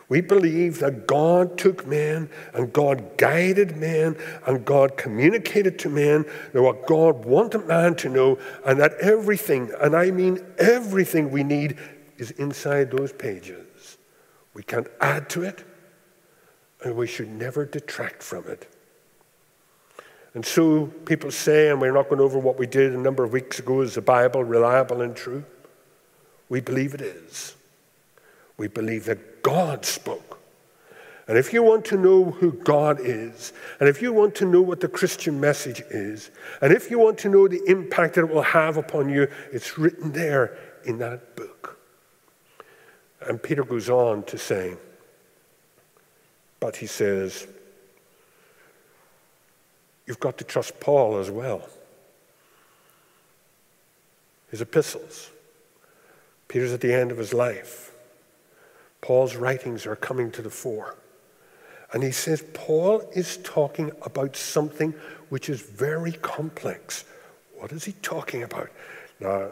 We 0.10 0.22
believe 0.22 0.80
that 0.80 1.08
God 1.08 1.58
took 1.58 1.88
man 1.88 2.30
and 2.54 2.74
God 2.74 3.18
guided 3.18 3.78
man 3.78 4.18
and 4.46 4.66
God 4.66 4.98
communicated 4.98 5.80
to 5.80 5.90
man 5.90 6.26
what 6.52 6.86
God 6.86 7.26
wanted 7.26 7.68
man 7.68 7.96
to 7.96 8.10
know, 8.10 8.38
and 8.66 8.80
that 8.80 8.94
everything, 8.96 9.72
and 9.80 9.96
I 9.96 10.12
mean 10.12 10.44
everything 10.58 11.32
we 11.32 11.44
need, 11.44 11.78
is 12.18 12.32
inside 12.32 12.92
those 12.92 13.14
pages. 13.14 13.98
We 14.54 14.64
can't 14.64 14.88
add 15.00 15.30
to 15.32 15.44
it, 15.44 15.64
and 16.84 16.96
we 16.96 17.08
should 17.08 17.30
never 17.30 17.66
detract 17.66 18.22
from 18.22 18.48
it. 18.48 18.73
And 20.34 20.46
so 20.46 20.88
people 21.06 21.30
say, 21.32 21.70
and 21.70 21.80
we're 21.80 21.92
not 21.92 22.10
going 22.10 22.22
over 22.22 22.40
what 22.40 22.58
we 22.58 22.66
did 22.66 22.94
a 22.94 22.98
number 22.98 23.24
of 23.24 23.32
weeks 23.32 23.60
ago, 23.60 23.82
is 23.82 23.96
the 23.96 24.02
Bible 24.02 24.44
reliable 24.44 25.02
and 25.02 25.16
true? 25.16 25.44
We 26.50 26.60
believe 26.60 26.94
it 26.94 27.02
is. 27.02 27.56
We 28.58 28.68
believe 28.68 29.06
that 29.06 29.44
God 29.44 29.86
spoke. 29.86 30.40
And 31.28 31.38
if 31.38 31.54
you 31.54 31.64
want 31.64 31.86
to 31.86 31.98
know 31.98 32.32
who 32.32 32.52
God 32.52 33.00
is, 33.00 33.54
and 33.80 33.88
if 33.88 34.02
you 34.02 34.12
want 34.12 34.36
to 34.36 34.46
know 34.46 34.62
what 34.62 34.82
the 34.82 34.90
Christian 34.90 35.40
message 35.40 35.82
is, 35.90 36.32
and 36.62 36.74
if 36.74 36.92
you 36.92 37.00
want 37.00 37.18
to 37.20 37.30
know 37.30 37.48
the 37.48 37.62
impact 37.66 38.16
that 38.16 38.22
it 38.22 38.30
will 38.30 38.42
have 38.42 38.76
upon 38.76 39.10
you, 39.10 39.28
it's 39.52 39.78
written 39.78 40.12
there 40.12 40.58
in 40.84 40.98
that 40.98 41.36
book. 41.36 41.80
And 43.22 43.42
Peter 43.42 43.64
goes 43.64 43.90
on 43.90 44.24
to 44.24 44.38
say, 44.38 44.76
but 46.60 46.76
he 46.76 46.88
says, 46.88 47.48
You've 50.06 50.20
got 50.20 50.38
to 50.40 50.44
trust 50.44 50.80
Paul 50.80 51.18
as 51.18 51.32
well. 51.32 51.68
His 54.52 54.62
epistles, 54.62 55.32
Peter's 56.48 56.74
at 56.74 56.82
the 56.82 56.94
end 56.94 57.12
of 57.12 57.18
his 57.18 57.34
life. 57.34 57.92
Paul's 59.02 59.36
writings 59.36 59.86
are 59.86 59.96
coming 59.96 60.32
to 60.32 60.42
the 60.42 60.50
fore. 60.50 60.96
And 61.92 62.04
he 62.04 62.12
says 62.12 62.44
Paul 62.54 63.02
is 63.14 63.38
talking 63.44 63.92
about 64.04 64.36
something 64.36 64.94
which 65.30 65.50
is 65.50 65.62
very 65.62 66.14
complex. 66.14 67.06
What 67.58 67.72
is 67.72 67.84
he 67.84 67.94
talking 68.02 68.44
about? 68.44 68.70
Now, 69.20 69.52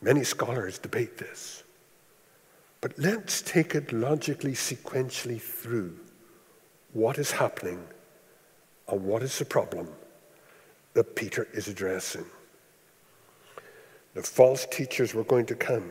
many 0.00 0.24
scholars 0.24 0.78
debate 0.78 1.18
this. 1.18 1.62
But 2.80 2.98
let's 2.98 3.42
take 3.42 3.74
it 3.74 3.92
logically, 3.92 4.52
sequentially 4.52 5.40
through 5.40 5.98
what 6.92 7.18
is 7.18 7.30
happening 7.30 7.82
and 8.88 9.04
what 9.04 9.22
is 9.22 9.38
the 9.38 9.44
problem 9.44 9.88
that 10.94 11.16
Peter 11.16 11.48
is 11.52 11.68
addressing. 11.68 12.24
The 14.14 14.22
false 14.22 14.66
teachers 14.66 15.14
were 15.14 15.24
going 15.24 15.46
to 15.46 15.54
come. 15.54 15.90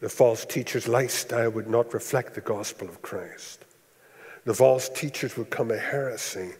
The 0.00 0.08
false 0.08 0.44
teacher's 0.44 0.86
lifestyle 0.86 1.50
would 1.50 1.68
not 1.68 1.92
reflect 1.92 2.34
the 2.34 2.40
gospel 2.40 2.88
of 2.88 3.02
Christ. 3.02 3.64
The 4.44 4.54
false 4.54 4.88
teachers 4.88 5.36
would 5.36 5.50
come 5.50 5.72
a 5.72 5.76
heresy, 5.76 6.52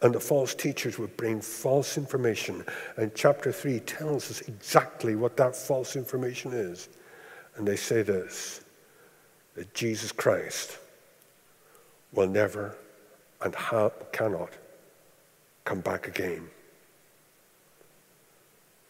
and 0.00 0.14
the 0.14 0.20
false 0.20 0.54
teachers 0.54 0.98
would 0.98 1.16
bring 1.16 1.40
false 1.40 1.98
information. 1.98 2.64
And 2.96 3.12
chapter 3.14 3.50
3 3.50 3.80
tells 3.80 4.30
us 4.30 4.42
exactly 4.42 5.16
what 5.16 5.36
that 5.38 5.56
false 5.56 5.96
information 5.96 6.52
is. 6.52 6.88
And 7.56 7.66
they 7.66 7.76
say 7.76 8.02
this 8.02 8.60
that 9.56 9.72
Jesus 9.72 10.10
Christ 10.10 10.78
will 12.12 12.26
never 12.26 12.76
and 13.44 13.54
cannot 14.12 14.50
come 15.64 15.80
back 15.80 16.08
again. 16.08 16.48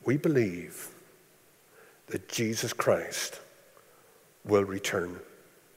We 0.05 0.17
believe 0.17 0.89
that 2.07 2.29
Jesus 2.29 2.73
Christ 2.73 3.41
will 4.45 4.65
return 4.65 5.19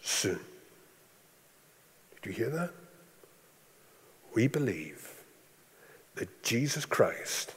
soon. 0.02 0.40
Did 2.16 2.26
you 2.26 2.32
hear 2.34 2.50
that? 2.50 2.72
We 4.34 4.48
believe 4.48 5.13
that 6.16 6.44
Jesus 6.44 6.86
Christ 6.86 7.56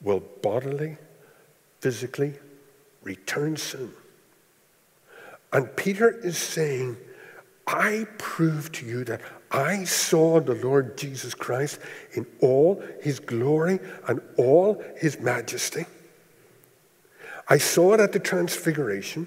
will 0.00 0.20
bodily, 0.42 0.96
physically 1.80 2.34
return 3.02 3.56
soon. 3.56 3.92
And 5.52 5.74
Peter 5.76 6.10
is 6.10 6.38
saying, 6.38 6.96
I 7.66 8.06
prove 8.18 8.72
to 8.72 8.86
you 8.86 9.04
that 9.04 9.20
I 9.52 9.84
saw 9.84 10.40
the 10.40 10.54
Lord 10.54 10.96
Jesus 10.96 11.34
Christ 11.34 11.78
in 12.14 12.26
all 12.40 12.82
his 13.02 13.20
glory 13.20 13.80
and 14.08 14.20
all 14.38 14.82
his 14.96 15.20
majesty. 15.20 15.84
I 17.48 17.58
saw 17.58 17.92
it 17.92 18.00
at 18.00 18.12
the 18.12 18.18
transfiguration. 18.18 19.26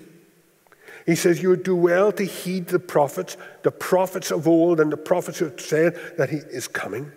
He 1.05 1.15
says, 1.15 1.43
You 1.43 1.49
would 1.49 1.61
do 1.61 1.75
well 1.75 2.11
to 2.13 2.23
heed 2.23 2.67
the 2.67 2.79
prophets, 2.79 3.37
the 3.61 3.69
prophets 3.69 4.31
of 4.31 4.47
old, 4.47 4.79
and 4.79 4.91
the 4.91 4.97
prophets 4.97 5.37
who 5.37 5.55
said 5.59 5.99
that 6.17 6.31
he 6.31 6.37
is 6.37 6.67
coming. 6.67 7.11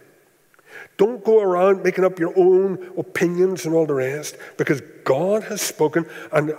Don't 0.99 1.25
go 1.25 1.40
around 1.40 1.83
making 1.83 2.05
up 2.05 2.18
your 2.18 2.38
own 2.38 2.92
opinions 2.99 3.64
and 3.64 3.75
all 3.75 3.87
the 3.87 3.94
rest, 3.94 4.37
because 4.59 4.83
God 5.05 5.44
has 5.44 5.62
spoken, 5.62 6.05
and 6.31 6.53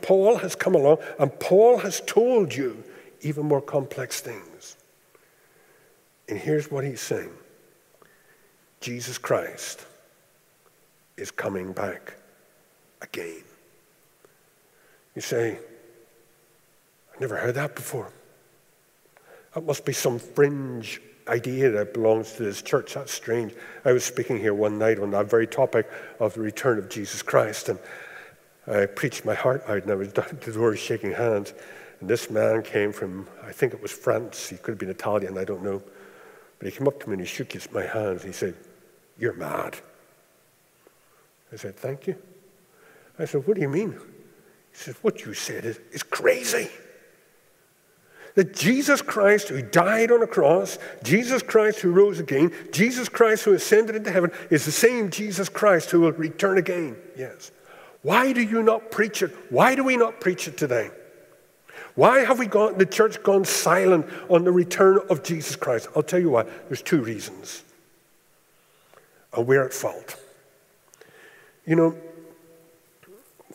Paul 0.00 0.36
has 0.36 0.54
come 0.54 0.74
along, 0.74 0.98
and 1.18 1.38
Paul 1.40 1.78
has 1.78 2.00
told 2.06 2.54
you 2.54 2.82
even 3.20 3.44
more 3.44 3.60
complex 3.60 4.22
things. 4.22 4.49
And 6.30 6.38
here's 6.38 6.70
what 6.70 6.84
he's 6.84 7.00
saying 7.00 7.32
Jesus 8.80 9.18
Christ 9.18 9.84
is 11.16 11.30
coming 11.30 11.72
back 11.72 12.14
again. 13.02 13.42
You 15.16 15.22
say, 15.22 15.58
I've 17.12 17.20
never 17.20 17.36
heard 17.36 17.56
that 17.56 17.74
before. 17.74 18.12
That 19.54 19.64
must 19.64 19.84
be 19.84 19.92
some 19.92 20.20
fringe 20.20 21.02
idea 21.26 21.70
that 21.72 21.92
belongs 21.92 22.32
to 22.34 22.44
this 22.44 22.62
church. 22.62 22.94
That's 22.94 23.12
strange. 23.12 23.52
I 23.84 23.92
was 23.92 24.04
speaking 24.04 24.38
here 24.38 24.54
one 24.54 24.78
night 24.78 25.00
on 25.00 25.10
that 25.10 25.28
very 25.28 25.48
topic 25.48 25.90
of 26.20 26.34
the 26.34 26.40
return 26.40 26.78
of 26.78 26.88
Jesus 26.88 27.22
Christ, 27.22 27.68
and 27.68 27.78
I 28.68 28.86
preached 28.86 29.24
my 29.24 29.34
heart 29.34 29.64
out, 29.66 29.82
and 29.82 29.90
I 29.90 29.96
was 29.96 30.12
down 30.12 30.26
at 30.26 30.40
the 30.40 30.52
door 30.52 30.76
shaking 30.76 31.12
hands. 31.12 31.52
And 31.98 32.08
this 32.08 32.30
man 32.30 32.62
came 32.62 32.92
from, 32.92 33.28
I 33.44 33.50
think 33.50 33.74
it 33.74 33.82
was 33.82 33.90
France. 33.90 34.48
He 34.48 34.56
could 34.56 34.72
have 34.72 34.78
been 34.78 34.90
Italian, 34.90 35.36
I 35.36 35.44
don't 35.44 35.64
know. 35.64 35.82
But 36.60 36.70
he 36.70 36.76
came 36.76 36.86
up 36.86 37.00
to 37.00 37.08
me 37.08 37.14
and 37.14 37.22
he 37.22 37.26
shook 37.26 37.52
his, 37.52 37.72
my 37.72 37.84
hand. 37.84 38.20
He 38.20 38.32
said, 38.32 38.54
You're 39.18 39.32
mad. 39.32 39.76
I 41.52 41.56
said, 41.56 41.76
Thank 41.76 42.06
you. 42.06 42.16
I 43.18 43.24
said, 43.24 43.46
What 43.46 43.56
do 43.56 43.62
you 43.62 43.68
mean? 43.68 43.92
He 43.92 43.98
said, 44.76 44.94
What 45.00 45.24
you 45.24 45.32
said 45.34 45.64
is, 45.64 45.80
is 45.90 46.02
crazy. 46.02 46.68
That 48.34 48.54
Jesus 48.54 49.02
Christ, 49.02 49.48
who 49.48 49.62
died 49.62 50.12
on 50.12 50.22
a 50.22 50.26
cross, 50.26 50.78
Jesus 51.02 51.42
Christ 51.42 51.80
who 51.80 51.90
rose 51.90 52.20
again, 52.20 52.52
Jesus 52.70 53.08
Christ 53.08 53.44
who 53.44 53.54
ascended 53.54 53.96
into 53.96 54.12
heaven, 54.12 54.30
is 54.50 54.64
the 54.66 54.70
same 54.70 55.10
Jesus 55.10 55.48
Christ 55.48 55.90
who 55.90 56.02
will 56.02 56.12
return 56.12 56.58
again. 56.58 56.96
Yes. 57.16 57.50
Why 58.02 58.32
do 58.32 58.42
you 58.42 58.62
not 58.62 58.90
preach 58.90 59.22
it? 59.22 59.34
Why 59.50 59.74
do 59.74 59.82
we 59.82 59.96
not 59.96 60.20
preach 60.20 60.46
it 60.46 60.56
today? 60.56 60.90
Why 61.94 62.20
have 62.20 62.38
we 62.38 62.46
gone, 62.46 62.78
the 62.78 62.86
church 62.86 63.22
gone 63.22 63.44
silent 63.44 64.06
on 64.28 64.44
the 64.44 64.52
return 64.52 65.00
of 65.10 65.22
Jesus 65.22 65.56
Christ? 65.56 65.88
I'll 65.94 66.02
tell 66.02 66.20
you 66.20 66.30
why. 66.30 66.44
There's 66.68 66.82
two 66.82 67.02
reasons. 67.02 67.62
And 69.36 69.46
we're 69.46 69.64
at 69.64 69.72
fault. 69.72 70.16
You 71.66 71.76
know, 71.76 71.96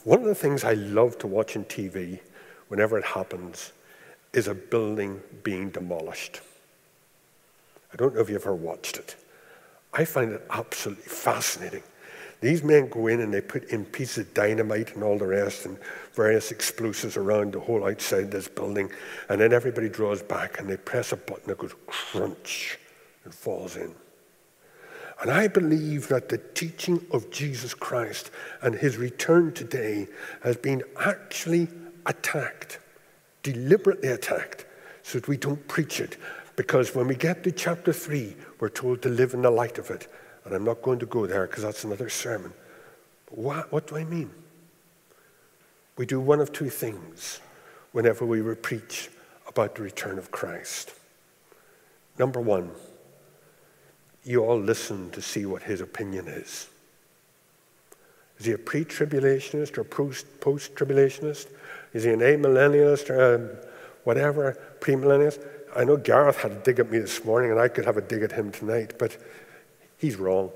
one 0.04 0.20
of 0.20 0.26
the 0.26 0.36
things 0.36 0.64
I 0.64 0.74
love 0.74 1.18
to 1.20 1.28
watch 1.28 1.58
on 1.58 1.66
TV 1.66 2.20
whenever 2.68 2.98
it 2.98 3.06
happens 3.06 3.72
is 4.34 4.48
a 4.48 4.54
building 4.54 5.22
being 5.44 5.70
demolished. 5.70 6.42
I 7.92 7.96
don't 7.96 8.14
know 8.14 8.22
if 8.22 8.30
you've 8.30 8.42
ever 8.42 8.54
watched 8.54 8.98
it. 8.98 9.16
I 9.94 10.04
find 10.04 10.34
it 10.34 10.46
absolutely 10.50 11.06
fascinating. 11.06 11.84
These 12.42 12.64
men 12.64 12.90
go 12.90 13.08
in 13.08 13.22
and 13.22 13.34
they 13.34 13.42
put 13.42 13.66
in 13.66 13.86
pieces 13.86 14.28
of 14.28 14.34
dynamite 14.34 14.94
and 14.94 15.04
all 15.04 15.18
the 15.18 15.28
rest 15.28 15.66
and 15.66 15.78
various 16.14 16.52
explosives 16.52 17.18
around 17.18 17.54
the 17.54 17.60
whole 17.60 17.86
outside 17.86 18.26
of 18.26 18.32
this 18.32 18.48
building. 18.48 18.92
And 19.30 19.42
then 19.42 19.54
everybody 19.54 19.90
draws 19.90 20.22
back 20.22 20.60
and 20.60 20.70
they 20.70 20.78
press 20.78 21.12
a 21.12 21.18
button 21.18 21.48
that 21.48 21.58
goes 21.58 21.74
crunch 21.88 22.78
and 23.24 23.34
falls 23.34 23.76
in. 23.78 23.96
And 25.22 25.32
I 25.32 25.48
believe 25.48 26.10
that 26.10 26.30
the 26.30 26.38
teaching 26.38 27.06
of 27.12 27.32
Jesus 27.32 27.74
Christ 27.74 28.32
and 28.62 28.76
his 28.76 28.98
return 28.98 29.54
today 29.54 30.08
has 30.44 30.58
been 30.58 30.84
actually 31.00 31.70
attacked, 32.06 32.80
deliberately 33.42 34.10
attacked, 34.10 34.66
so 35.04 35.20
that 35.20 35.28
we 35.28 35.38
don't 35.38 35.66
preach 35.68 36.02
it. 36.02 36.18
Because 36.56 36.94
when 36.96 37.08
we 37.08 37.16
get 37.16 37.44
to 37.44 37.52
chapter 37.52 37.94
3, 37.94 38.36
we're 38.60 38.70
told 38.70 39.02
to 39.04 39.10
live 39.10 39.34
in 39.34 39.42
the 39.42 39.52
light 39.52 39.78
of 39.78 39.90
it. 39.90 40.08
And 40.46 40.54
I'm 40.54 40.64
not 40.64 40.82
going 40.82 41.00
to 41.00 41.06
go 41.06 41.26
there 41.26 41.48
because 41.48 41.64
that's 41.64 41.84
another 41.84 42.10
sermon. 42.10 42.54
What, 43.30 43.72
what 43.72 43.88
do 43.88 43.98
I 43.98 44.04
mean? 44.04 44.30
We 45.98 46.06
do 46.06 46.20
one 46.20 46.40
of 46.40 46.54
two 46.54 46.70
things 46.70 47.40
whenever 47.92 48.26
we 48.26 48.42
preach 48.56 49.10
about 49.48 49.76
the 49.76 49.82
return 49.82 50.18
of 50.18 50.32
Christ. 50.32 50.94
Number 52.20 52.40
one, 52.40 52.72
you 54.24 54.44
all 54.44 54.60
listen 54.60 55.12
to 55.12 55.22
see 55.22 55.46
what 55.46 55.64
his 55.64 55.82
opinion 55.82 56.28
is. 56.28 56.68
Is 58.40 58.46
he 58.46 58.52
a 58.52 58.58
pre 58.58 58.84
tribulationist 58.84 59.78
or 59.78 59.84
post 59.84 60.26
tribulationist? 60.76 61.48
Is 61.94 62.04
he 62.04 62.12
an 62.12 62.20
amillennialist 62.20 63.10
or 63.10 63.36
um, 63.36 63.50
whatever, 64.04 64.58
premillennialist? 64.80 65.46
I 65.76 65.84
know 65.84 65.98
Gareth 65.98 66.38
had 66.38 66.52
a 66.52 66.56
dig 66.56 66.80
at 66.80 66.92
me 66.92 67.00
this 67.00 67.24
morning, 67.24 67.52
and 67.52 67.60
I 67.60 67.68
could 67.68 67.86
have 67.86 67.98
a 67.98 68.02
dig 68.02 68.24
at 68.24 68.32
him 68.32 68.52
tonight, 68.52 68.96
but 68.98 69.18
he's 69.98 70.16
wrong. 70.18 70.52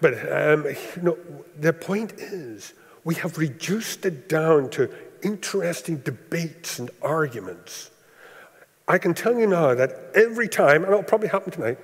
But 0.00 0.14
um, 0.30 0.66
know, 1.02 1.18
the 1.58 1.72
point 1.72 2.14
is, 2.14 2.74
we 3.04 3.14
have 3.16 3.38
reduced 3.38 4.06
it 4.06 4.28
down 4.28 4.70
to 4.70 4.90
interesting 5.22 5.98
debates 5.98 6.78
and 6.78 6.90
arguments. 7.02 7.90
I 8.86 8.98
can 8.98 9.14
tell 9.14 9.38
you 9.38 9.46
now 9.46 9.74
that 9.74 10.10
every 10.14 10.48
time, 10.48 10.84
and 10.84 10.92
it'll 10.92 11.02
probably 11.02 11.28
happen 11.28 11.50
tonight, 11.50 11.78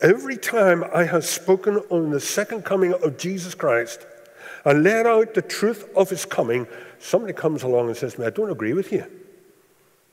every 0.00 0.36
time 0.36 0.84
I 0.94 1.04
have 1.04 1.24
spoken 1.24 1.78
on 1.90 2.10
the 2.10 2.20
second 2.20 2.64
coming 2.64 2.92
of 2.92 3.16
Jesus 3.16 3.54
Christ 3.54 4.06
and 4.64 4.82
laid 4.82 5.06
out 5.06 5.34
the 5.34 5.42
truth 5.42 5.88
of 5.96 6.10
his 6.10 6.24
coming, 6.24 6.66
somebody 6.98 7.32
comes 7.32 7.62
along 7.62 7.88
and 7.88 7.96
says 7.96 8.14
to 8.14 8.20
me, 8.20 8.26
I 8.26 8.30
don't 8.30 8.50
agree 8.50 8.74
with 8.74 8.92
you. 8.92 9.06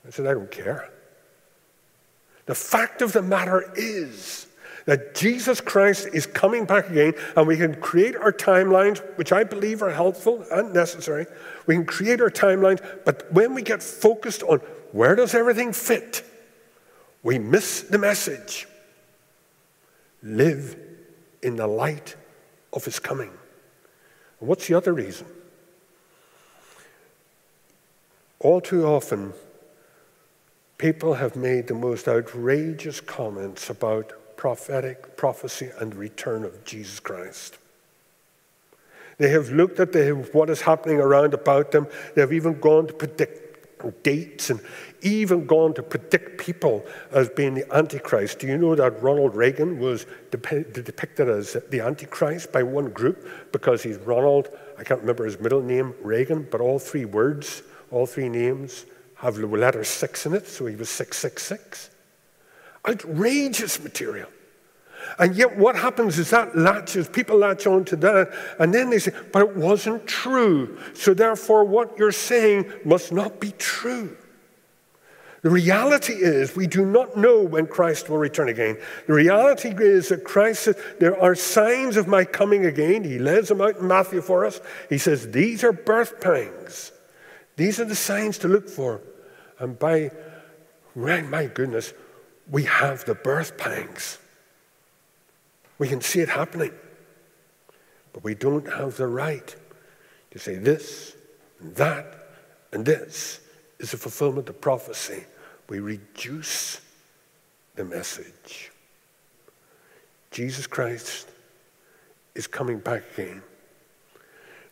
I 0.06 0.10
said, 0.10 0.26
I 0.26 0.32
don't 0.32 0.50
care. 0.50 0.90
The 2.46 2.54
fact 2.54 3.02
of 3.02 3.12
the 3.12 3.22
matter 3.22 3.72
is, 3.76 4.46
that 4.86 5.14
Jesus 5.14 5.60
Christ 5.60 6.08
is 6.12 6.26
coming 6.26 6.64
back 6.64 6.88
again, 6.88 7.14
and 7.36 7.46
we 7.46 7.56
can 7.56 7.74
create 7.74 8.16
our 8.16 8.32
timelines, 8.32 8.98
which 9.16 9.32
I 9.32 9.44
believe 9.44 9.82
are 9.82 9.90
helpful 9.90 10.44
and 10.50 10.72
necessary. 10.72 11.26
We 11.66 11.74
can 11.74 11.84
create 11.84 12.20
our 12.20 12.30
timelines, 12.30 12.80
but 13.04 13.30
when 13.32 13.52
we 13.52 13.62
get 13.62 13.82
focused 13.82 14.42
on 14.44 14.58
where 14.92 15.14
does 15.16 15.34
everything 15.34 15.72
fit, 15.72 16.24
we 17.22 17.38
miss 17.38 17.82
the 17.82 17.98
message. 17.98 18.68
Live 20.22 20.76
in 21.42 21.56
the 21.56 21.66
light 21.66 22.16
of 22.72 22.84
his 22.84 22.98
coming. 22.98 23.30
And 24.40 24.48
what's 24.48 24.68
the 24.68 24.74
other 24.74 24.92
reason? 24.92 25.26
All 28.38 28.60
too 28.60 28.86
often, 28.86 29.32
people 30.78 31.14
have 31.14 31.34
made 31.34 31.66
the 31.66 31.74
most 31.74 32.06
outrageous 32.06 33.00
comments 33.00 33.68
about 33.68 34.12
prophetic 34.46 35.16
prophecy 35.16 35.70
and 35.80 35.92
return 35.96 36.44
of 36.44 36.64
Jesus 36.64 37.00
Christ. 37.00 37.58
They 39.18 39.30
have 39.30 39.50
looked 39.50 39.80
at 39.80 39.92
what 40.32 40.50
is 40.50 40.60
happening 40.60 41.00
around 41.00 41.34
about 41.34 41.72
them. 41.72 41.88
They 42.14 42.20
have 42.20 42.32
even 42.32 42.60
gone 42.60 42.86
to 42.86 42.92
predict 42.92 44.04
dates 44.04 44.50
and 44.50 44.60
even 45.02 45.46
gone 45.46 45.74
to 45.74 45.82
predict 45.82 46.38
people 46.38 46.86
as 47.10 47.28
being 47.28 47.54
the 47.54 47.66
Antichrist. 47.74 48.38
Do 48.38 48.46
you 48.46 48.56
know 48.56 48.76
that 48.76 49.02
Ronald 49.02 49.34
Reagan 49.34 49.80
was 49.80 50.06
depicted 50.30 51.28
as 51.28 51.54
the 51.70 51.80
Antichrist 51.80 52.52
by 52.52 52.62
one 52.62 52.90
group 52.90 53.26
because 53.50 53.82
he's 53.82 53.96
Ronald, 53.96 54.50
I 54.78 54.84
can't 54.84 55.00
remember 55.00 55.24
his 55.24 55.40
middle 55.40 55.60
name, 55.60 55.92
Reagan, 56.02 56.46
but 56.52 56.60
all 56.60 56.78
three 56.78 57.04
words, 57.04 57.64
all 57.90 58.06
three 58.06 58.28
names 58.28 58.86
have 59.16 59.34
the 59.34 59.48
letter 59.48 59.82
six 59.82 60.24
in 60.24 60.34
it, 60.34 60.46
so 60.46 60.66
he 60.66 60.76
was 60.76 60.88
666. 60.88 61.90
Outrageous 62.88 63.82
material. 63.82 64.28
And 65.18 65.34
yet, 65.34 65.56
what 65.56 65.76
happens 65.76 66.18
is 66.18 66.30
that 66.30 66.56
latches, 66.56 67.08
people 67.08 67.38
latch 67.38 67.66
on 67.66 67.84
to 67.86 67.96
that, 67.96 68.32
and 68.58 68.74
then 68.74 68.90
they 68.90 68.98
say, 68.98 69.12
but 69.32 69.42
it 69.42 69.56
wasn't 69.56 70.06
true. 70.06 70.78
So, 70.94 71.14
therefore, 71.14 71.64
what 71.64 71.98
you're 71.98 72.12
saying 72.12 72.70
must 72.84 73.12
not 73.12 73.40
be 73.40 73.52
true. 73.52 74.16
The 75.42 75.50
reality 75.50 76.14
is, 76.14 76.56
we 76.56 76.66
do 76.66 76.84
not 76.84 77.16
know 77.16 77.40
when 77.42 77.68
Christ 77.68 78.08
will 78.08 78.18
return 78.18 78.48
again. 78.48 78.78
The 79.06 79.12
reality 79.12 79.68
is 79.68 80.08
that 80.08 80.24
Christ 80.24 80.64
says, 80.64 80.76
There 80.98 81.20
are 81.22 81.34
signs 81.34 81.96
of 81.96 82.08
my 82.08 82.24
coming 82.24 82.66
again. 82.66 83.04
He 83.04 83.18
lays 83.18 83.48
them 83.48 83.60
out 83.60 83.76
in 83.76 83.86
Matthew 83.86 84.22
for 84.22 84.44
us. 84.44 84.60
He 84.88 84.98
says, 84.98 85.30
These 85.30 85.62
are 85.62 85.72
birth 85.72 86.20
pangs. 86.20 86.90
These 87.54 87.78
are 87.78 87.84
the 87.84 87.94
signs 87.94 88.38
to 88.38 88.48
look 88.48 88.68
for. 88.68 89.00
And 89.58 89.78
by, 89.78 90.10
my 90.94 91.46
goodness, 91.46 91.94
we 92.50 92.64
have 92.64 93.04
the 93.04 93.14
birth 93.14 93.56
pangs. 93.56 94.18
We 95.78 95.88
can 95.88 96.00
see 96.00 96.20
it 96.20 96.28
happening. 96.28 96.72
But 98.12 98.24
we 98.24 98.34
don't 98.34 98.66
have 98.66 98.96
the 98.96 99.06
right 99.06 99.54
to 100.30 100.38
say 100.38 100.56
this 100.56 101.14
and 101.60 101.74
that 101.76 102.16
and 102.72 102.84
this 102.84 103.40
is 103.78 103.92
a 103.94 103.96
fulfillment 103.96 104.48
of 104.48 104.60
prophecy. 104.60 105.24
We 105.68 105.80
reduce 105.80 106.80
the 107.74 107.84
message. 107.84 108.70
Jesus 110.30 110.66
Christ 110.66 111.28
is 112.34 112.46
coming 112.46 112.78
back 112.78 113.02
again. 113.14 113.42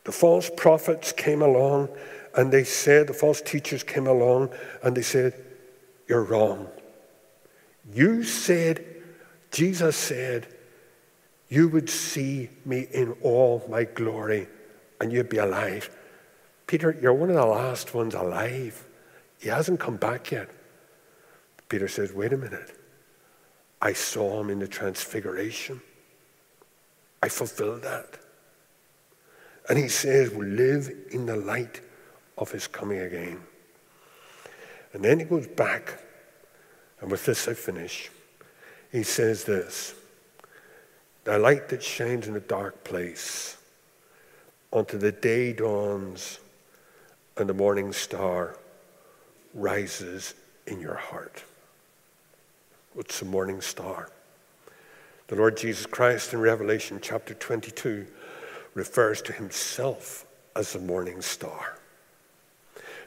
The 0.04 0.12
false 0.12 0.50
prophets 0.54 1.12
came 1.12 1.40
along 1.40 1.88
and 2.36 2.52
they 2.52 2.64
said, 2.64 3.06
the 3.06 3.14
false 3.14 3.40
teachers 3.40 3.82
came 3.82 4.06
along 4.06 4.50
and 4.82 4.94
they 4.96 5.02
said, 5.02 5.32
You're 6.06 6.24
wrong. 6.24 6.68
You 7.92 8.22
said, 8.22 8.84
Jesus 9.50 9.96
said, 9.96 10.46
you 11.54 11.68
would 11.68 11.88
see 11.88 12.50
me 12.64 12.88
in 12.90 13.12
all 13.22 13.64
my 13.68 13.84
glory 13.84 14.48
and 15.00 15.12
you'd 15.12 15.28
be 15.28 15.38
alive. 15.38 15.88
Peter, 16.66 16.96
you're 17.00 17.14
one 17.14 17.30
of 17.30 17.36
the 17.36 17.46
last 17.46 17.94
ones 17.94 18.14
alive. 18.14 18.84
He 19.38 19.48
hasn't 19.48 19.78
come 19.78 19.96
back 19.96 20.32
yet. 20.32 20.50
Peter 21.68 21.86
says, 21.86 22.12
Wait 22.12 22.32
a 22.32 22.36
minute. 22.36 22.76
I 23.80 23.92
saw 23.92 24.40
him 24.40 24.50
in 24.50 24.58
the 24.58 24.66
transfiguration. 24.66 25.80
I 27.22 27.28
fulfilled 27.28 27.82
that. 27.82 28.18
And 29.68 29.78
he 29.78 29.88
says, 29.88 30.30
We 30.30 30.46
live 30.46 30.90
in 31.12 31.26
the 31.26 31.36
light 31.36 31.82
of 32.36 32.50
his 32.50 32.66
coming 32.66 32.98
again. 32.98 33.40
And 34.92 35.04
then 35.04 35.20
he 35.20 35.24
goes 35.24 35.46
back, 35.46 36.02
and 37.00 37.10
with 37.10 37.24
this 37.24 37.46
I 37.46 37.54
finish. 37.54 38.10
He 38.90 39.04
says 39.04 39.44
this 39.44 39.94
the 41.24 41.38
light 41.38 41.68
that 41.70 41.82
shines 41.82 42.28
in 42.28 42.36
a 42.36 42.40
dark 42.40 42.84
place 42.84 43.56
until 44.72 45.00
the 45.00 45.12
day 45.12 45.52
dawns 45.52 46.38
and 47.36 47.48
the 47.48 47.54
morning 47.54 47.92
star 47.92 48.56
rises 49.54 50.34
in 50.66 50.80
your 50.80 50.94
heart. 50.94 51.42
What's 52.92 53.18
the 53.18 53.26
morning 53.26 53.60
star? 53.60 54.08
The 55.28 55.36
Lord 55.36 55.56
Jesus 55.56 55.86
Christ 55.86 56.34
in 56.34 56.40
Revelation 56.40 57.00
chapter 57.02 57.34
22 57.34 58.06
refers 58.74 59.22
to 59.22 59.32
himself 59.32 60.26
as 60.54 60.72
the 60.72 60.78
morning 60.78 61.22
star. 61.22 61.78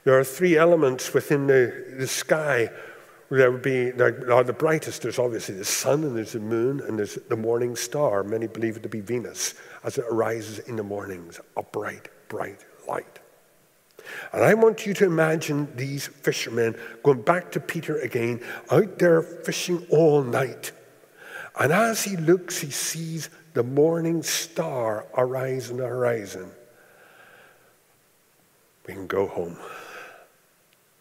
There 0.03 0.17
are 0.17 0.23
three 0.23 0.57
elements 0.57 1.13
within 1.13 1.47
the, 1.47 1.95
the 1.97 2.07
sky. 2.07 2.69
There 3.29 3.51
would 3.51 3.61
be 3.61 3.91
the 3.91 4.55
brightest. 4.57 5.01
There's 5.01 5.19
obviously 5.19 5.55
the 5.55 5.65
sun, 5.65 6.03
and 6.05 6.15
there's 6.15 6.31
the 6.31 6.39
moon, 6.39 6.79
and 6.79 6.97
there's 6.97 7.15
the 7.15 7.35
morning 7.35 7.75
star. 7.75 8.23
Many 8.23 8.47
believe 8.47 8.77
it 8.77 8.83
to 8.83 8.89
be 8.89 9.01
Venus 9.01 9.53
as 9.83 9.97
it 9.97 10.05
arises 10.09 10.59
in 10.59 10.77
the 10.77 10.83
mornings, 10.83 11.39
a 11.57 11.63
bright, 11.63 12.07
bright 12.29 12.63
light. 12.87 13.19
And 14.31 14.43
I 14.43 14.53
want 14.53 14.85
you 14.85 14.93
to 14.93 15.05
imagine 15.05 15.67
these 15.75 16.07
fishermen 16.07 16.77
going 17.03 17.21
back 17.21 17.51
to 17.51 17.59
Peter 17.59 17.99
again, 17.99 18.41
out 18.71 18.97
there 18.99 19.21
fishing 19.21 19.85
all 19.89 20.23
night. 20.23 20.71
And 21.59 21.73
as 21.73 22.03
he 22.03 22.15
looks, 22.15 22.59
he 22.59 22.71
sees 22.71 23.29
the 23.53 23.63
morning 23.63 24.23
star 24.23 25.05
arise 25.17 25.69
on 25.69 25.77
the 25.77 25.87
horizon. 25.87 26.51
We 28.87 28.93
can 28.93 29.07
go 29.07 29.27
home. 29.27 29.57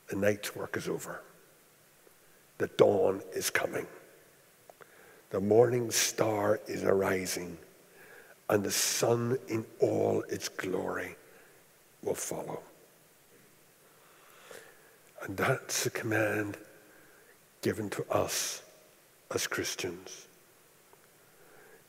The 0.09 0.17
night's 0.17 0.57
work 0.57 0.77
is 0.77 0.89
over. 0.89 1.21
The 2.59 2.69
dawn 2.69 3.23
is 3.35 3.51
coming. 3.51 3.87
The 5.31 5.41
morning 5.41 5.91
star 5.91 6.61
is 6.67 6.85
arising, 6.85 7.59
and 8.49 8.65
the 8.65 8.71
sun 8.71 9.39
in 9.49 9.65
all 9.81 10.23
its 10.29 10.49
glory 10.49 11.17
will 12.03 12.15
follow. 12.15 12.61
And 15.23 15.37
that's 15.37 15.85
the 15.85 15.91
command 15.91 16.57
given 17.61 17.91
to 17.91 18.05
us 18.11 18.63
as 19.35 19.47
Christians. 19.47 20.29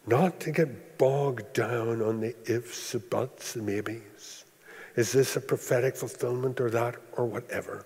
Not 0.07 0.39
to 0.41 0.51
get 0.51 0.97
bogged 0.97 1.53
down 1.53 2.01
on 2.01 2.21
the 2.21 2.35
ifs, 2.45 2.93
the 2.93 2.99
buts, 2.99 3.53
the 3.53 3.61
maybes. 3.61 4.45
Is 4.95 5.11
this 5.11 5.35
a 5.35 5.41
prophetic 5.41 5.95
fulfillment 5.95 6.59
or 6.59 6.71
that 6.71 6.95
or 7.11 7.25
whatever? 7.25 7.85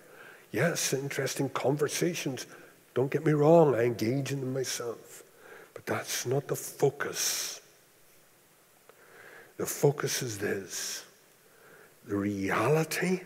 Yes, 0.52 0.94
interesting 0.94 1.50
conversations. 1.50 2.46
Don't 2.94 3.10
get 3.10 3.24
me 3.24 3.32
wrong, 3.32 3.74
I 3.74 3.84
engage 3.84 4.32
in 4.32 4.40
them 4.40 4.52
myself. 4.52 5.22
But 5.74 5.86
that's 5.86 6.26
not 6.26 6.48
the 6.48 6.56
focus. 6.56 7.60
The 9.56 9.66
focus 9.66 10.22
is 10.22 10.38
this 10.38 11.04
the 12.04 12.16
reality 12.16 13.20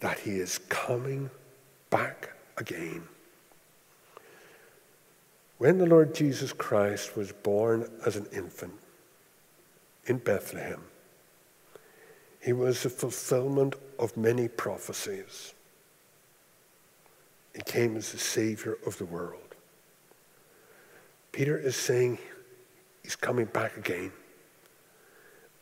that 0.00 0.18
he 0.20 0.36
is 0.36 0.58
coming 0.68 1.28
back 1.90 2.30
again. 2.56 3.02
When 5.58 5.78
the 5.78 5.86
Lord 5.86 6.14
Jesus 6.14 6.52
Christ 6.52 7.16
was 7.16 7.32
born 7.32 7.90
as 8.04 8.16
an 8.16 8.26
infant 8.32 8.74
in 10.04 10.18
Bethlehem, 10.18 10.82
he 12.40 12.52
was 12.52 12.82
the 12.82 12.90
fulfillment 12.90 13.74
of 13.98 14.16
many 14.16 14.46
prophecies. 14.46 15.54
He 17.56 17.62
came 17.62 17.96
as 17.96 18.12
the 18.12 18.18
Savior 18.18 18.76
of 18.86 18.98
the 18.98 19.06
world. 19.06 19.54
Peter 21.32 21.56
is 21.56 21.74
saying 21.74 22.18
he's 23.02 23.16
coming 23.16 23.46
back 23.46 23.78
again, 23.78 24.12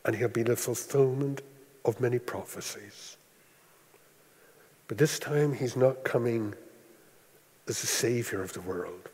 and 0.05 0.17
he'll 0.17 0.27
be 0.27 0.43
the 0.43 0.57
fulfillment 0.57 1.43
of 1.85 2.01
many 2.01 2.19
prophecies. 2.19 3.17
But 4.89 4.99
this 4.99 5.21
time, 5.21 5.55
he's 5.55 5.77
not 5.77 6.03
coming 6.03 6.55
as 7.69 7.81
the 7.81 7.87
Savior 7.87 8.43
of 8.43 8.53
the 8.55 8.61
world. 8.61 9.09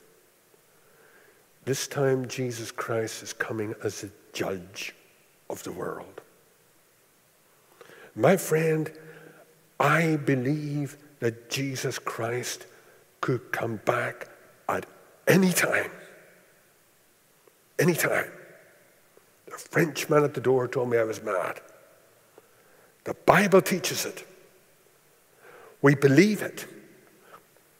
This 1.66 1.87
time, 1.87 2.28
Jesus 2.28 2.70
Christ 2.70 3.22
is 3.22 3.35
coming 3.35 3.74
as 3.85 4.01
the 4.01 4.11
judge 4.33 4.95
of 5.51 5.62
the 5.64 5.72
world. 5.72 6.22
My 8.14 8.39
friend, 8.39 8.91
I 9.78 10.16
believe 10.16 10.97
that 11.20 11.51
Jesus 11.51 11.99
Christ 11.99 12.66
could 13.21 13.53
come 13.53 13.77
back 13.85 14.29
at 14.68 14.87
any 15.27 15.53
time. 15.53 15.91
Any 17.79 17.95
time. 17.95 18.31
The 19.47 19.59
Frenchman 19.59 20.25
at 20.25 20.35
the 20.35 20.41
door 20.41 20.68
told 20.68 20.91
me 20.91 20.99
I 20.99 21.05
was 21.05 21.23
mad. 21.23 21.61
The 23.05 23.14
Bible 23.14 23.62
teaches 23.62 24.05
it. 24.05 24.27
We 25.83 25.95
believe 25.95 26.43
it. 26.43 26.66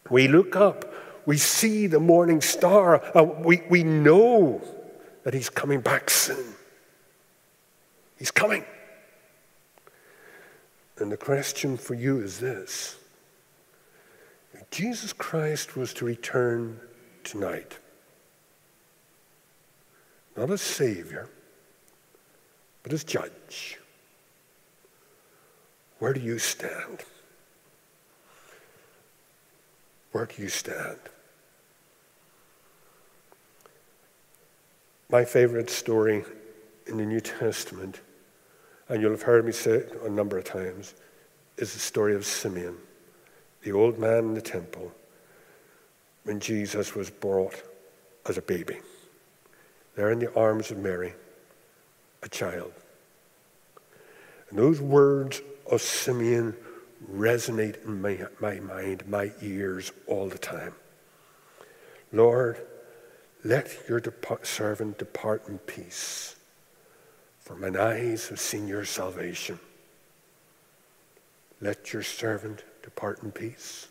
We 0.09 0.29
look 0.29 0.57
up. 0.57 0.93
We 1.27 1.37
see 1.37 1.87
the 1.87 2.01
morning 2.01 2.41
star. 2.41 3.03
Uh, 3.17 3.23
we, 3.23 3.63
we 3.69 3.85
know 3.85 4.63
that 5.25 5.35
he's 5.35 5.51
coming 5.51 5.81
back 5.81 6.11
soon. 6.11 6.55
He's 8.19 8.31
coming. 8.31 8.65
And 10.99 11.13
the 11.13 11.17
question 11.17 11.77
for 11.77 11.95
you 11.95 12.21
is 12.21 12.41
this 12.41 12.97
Jesus 14.71 15.13
Christ 15.13 15.77
was 15.77 15.93
to 15.95 16.05
return 16.05 16.79
tonight. 17.25 17.79
Not 20.37 20.51
as 20.51 20.63
Savior, 20.63 21.29
but 22.83 22.93
as 22.93 23.05
Judge. 23.05 23.79
Where 25.99 26.13
do 26.13 26.21
you 26.21 26.39
stand? 26.39 27.05
Where 30.13 30.27
do 30.27 30.41
you 30.43 30.49
stand? 30.49 30.99
My 35.11 35.25
favorite 35.25 35.69
story 35.69 36.25
in 36.87 36.97
the 36.97 37.05
New 37.05 37.21
Testament, 37.21 38.01
and 38.89 39.03
you'll 39.03 39.11
have 39.11 39.23
heard 39.23 39.45
me 39.45 39.53
say 39.53 39.73
it 39.73 40.01
a 40.05 40.11
number 40.11 40.39
of 40.39 40.45
times, 40.45 40.95
is 41.59 41.73
the 41.73 41.81
story 41.81 42.15
of 42.15 42.25
Simeon, 42.25 42.77
the 43.63 43.73
old 43.73 43.99
man 43.99 44.19
in 44.25 44.35
the 44.35 44.41
temple, 44.41 44.93
when 46.25 46.41
Jesus 46.41 46.95
was 46.95 47.11
brought 47.11 47.63
as 48.29 48.39
a 48.39 48.43
baby. 48.43 48.79
There 49.97 50.11
in 50.11 50.19
the 50.19 50.33
arms 50.35 50.71
of 50.71 50.79
Mary, 50.79 51.15
a 52.23 52.29
child. 52.29 52.73
And 54.49 54.59
those 54.59 54.81
words 54.81 55.43
of 55.71 55.81
Simeon 55.81 56.57
resonate 57.13 57.85
in 57.85 58.01
my, 58.01 58.19
my 58.41 58.61
mind, 58.61 59.07
my 59.09 59.33
ears 59.41 59.93
all 60.07 60.29
the 60.29 60.39
time. 60.39 60.75
Lord, 62.13 62.59
let 63.45 63.89
your 63.89 64.03
servant 64.43 64.99
depart 64.99 65.49
in 65.49 65.59
peace, 65.59 66.37
for 67.39 67.57
mine 67.57 67.77
eyes 67.77 68.29
have 68.29 68.41
seen 68.41 68.69
your 68.69 68.85
salvation. 68.85 69.59
Let 71.61 71.93
your 71.93 72.03
servant 72.03 72.65
depart 72.91 73.23
in 73.23 73.31
peace. 73.31 73.87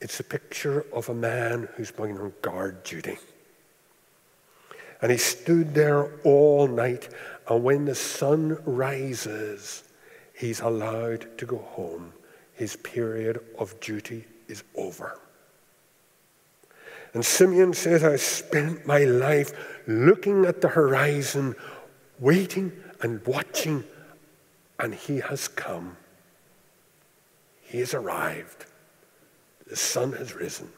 It's 0.00 0.18
a 0.20 0.24
picture 0.24 0.84
of 0.92 1.08
a 1.08 1.14
man 1.14 1.68
who's 1.74 1.92
been 1.92 2.18
on 2.18 2.32
guard 2.42 2.82
duty. 2.82 3.16
And 5.00 5.12
he 5.12 5.18
stood 5.18 5.74
there 5.74 6.10
all 6.24 6.66
night, 6.66 7.08
and 7.48 7.62
when 7.62 7.84
the 7.84 7.94
sun 7.94 8.58
rises, 8.64 9.84
he's 10.34 10.60
allowed 10.60 11.38
to 11.38 11.46
go 11.46 11.58
home. 11.58 12.12
His 12.54 12.76
period 12.76 13.40
of 13.58 13.78
duty 13.80 14.24
is 14.48 14.64
over. 14.74 15.20
And 17.14 17.24
Simeon 17.24 17.72
says, 17.72 18.02
I 18.02 18.16
spent 18.16 18.86
my 18.86 19.04
life 19.04 19.52
looking 19.86 20.44
at 20.44 20.60
the 20.60 20.68
horizon, 20.68 21.54
waiting 22.18 22.72
and 23.00 23.24
watching, 23.26 23.84
and 24.78 24.94
he 24.94 25.20
has 25.20 25.48
come. 25.48 25.96
He 27.66 27.80
has 27.80 27.94
arrived. 27.94 28.66
The 29.66 29.76
sun 29.76 30.12
has 30.12 30.34
risen. 30.34 30.70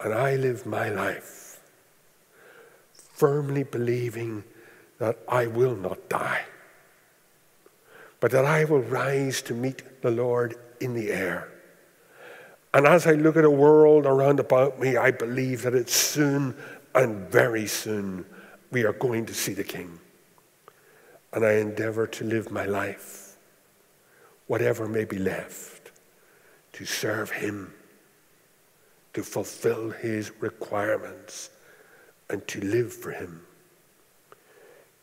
And 0.00 0.12
I 0.12 0.36
live 0.36 0.66
my 0.66 0.90
life 0.90 1.46
firmly 3.16 3.62
believing 3.64 4.44
that 4.98 5.18
I 5.26 5.46
will 5.46 5.74
not 5.74 6.08
die, 6.10 6.44
but 8.20 8.30
that 8.30 8.44
I 8.44 8.64
will 8.64 8.82
rise 8.82 9.40
to 9.42 9.54
meet 9.54 10.02
the 10.02 10.10
Lord 10.10 10.56
in 10.80 10.92
the 10.92 11.10
air. 11.10 11.48
And 12.74 12.86
as 12.86 13.06
I 13.06 13.12
look 13.12 13.36
at 13.36 13.42
the 13.42 13.50
world 13.50 14.04
around 14.04 14.38
about 14.38 14.78
me, 14.78 14.98
I 14.98 15.10
believe 15.10 15.62
that 15.62 15.74
it's 15.74 15.94
soon 15.94 16.54
and 16.94 17.26
very 17.30 17.66
soon 17.66 18.26
we 18.70 18.84
are 18.84 18.92
going 18.92 19.24
to 19.26 19.34
see 19.34 19.54
the 19.54 19.64
King. 19.64 19.98
And 21.32 21.44
I 21.44 21.52
endeavor 21.52 22.06
to 22.06 22.24
live 22.24 22.50
my 22.50 22.66
life, 22.66 23.25
whatever 24.46 24.86
may 24.86 25.04
be 25.04 25.18
left, 25.18 25.90
to 26.72 26.84
serve 26.84 27.30
Him, 27.30 27.72
to 29.12 29.22
fulfill 29.22 29.90
His 29.90 30.30
requirements, 30.40 31.50
and 32.28 32.46
to 32.48 32.60
live 32.60 32.92
for 32.92 33.12
Him. 33.12 33.46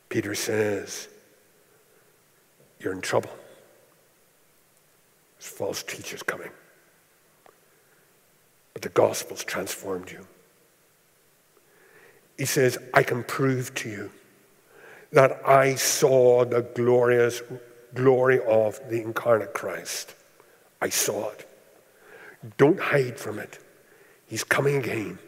Peter 0.09 0.35
says, 0.35 1.07
You're 2.79 2.93
in 2.93 3.01
trouble. 3.01 3.31
There's 5.37 5.51
false 5.51 5.83
teachers 5.83 6.23
coming. 6.23 6.51
But 8.73 8.81
the 8.81 8.89
gospel's 8.89 9.43
transformed 9.43 10.11
you. 10.11 10.25
He 12.37 12.45
says, 12.45 12.77
I 12.93 13.03
can 13.03 13.23
prove 13.23 13.73
to 13.75 13.89
you 13.89 14.11
that 15.11 15.47
I 15.47 15.75
saw 15.75 16.43
the 16.43 16.61
glorious 16.61 17.41
glory 17.93 18.39
of 18.45 18.79
the 18.89 19.01
incarnate 19.01 19.53
Christ. 19.53 20.15
I 20.81 20.89
saw 20.89 21.29
it. 21.29 21.49
Don't 22.57 22.79
hide 22.79 23.19
from 23.19 23.39
it. 23.39 23.59
He's 24.27 24.43
coming 24.43 24.75
again. 24.75 25.19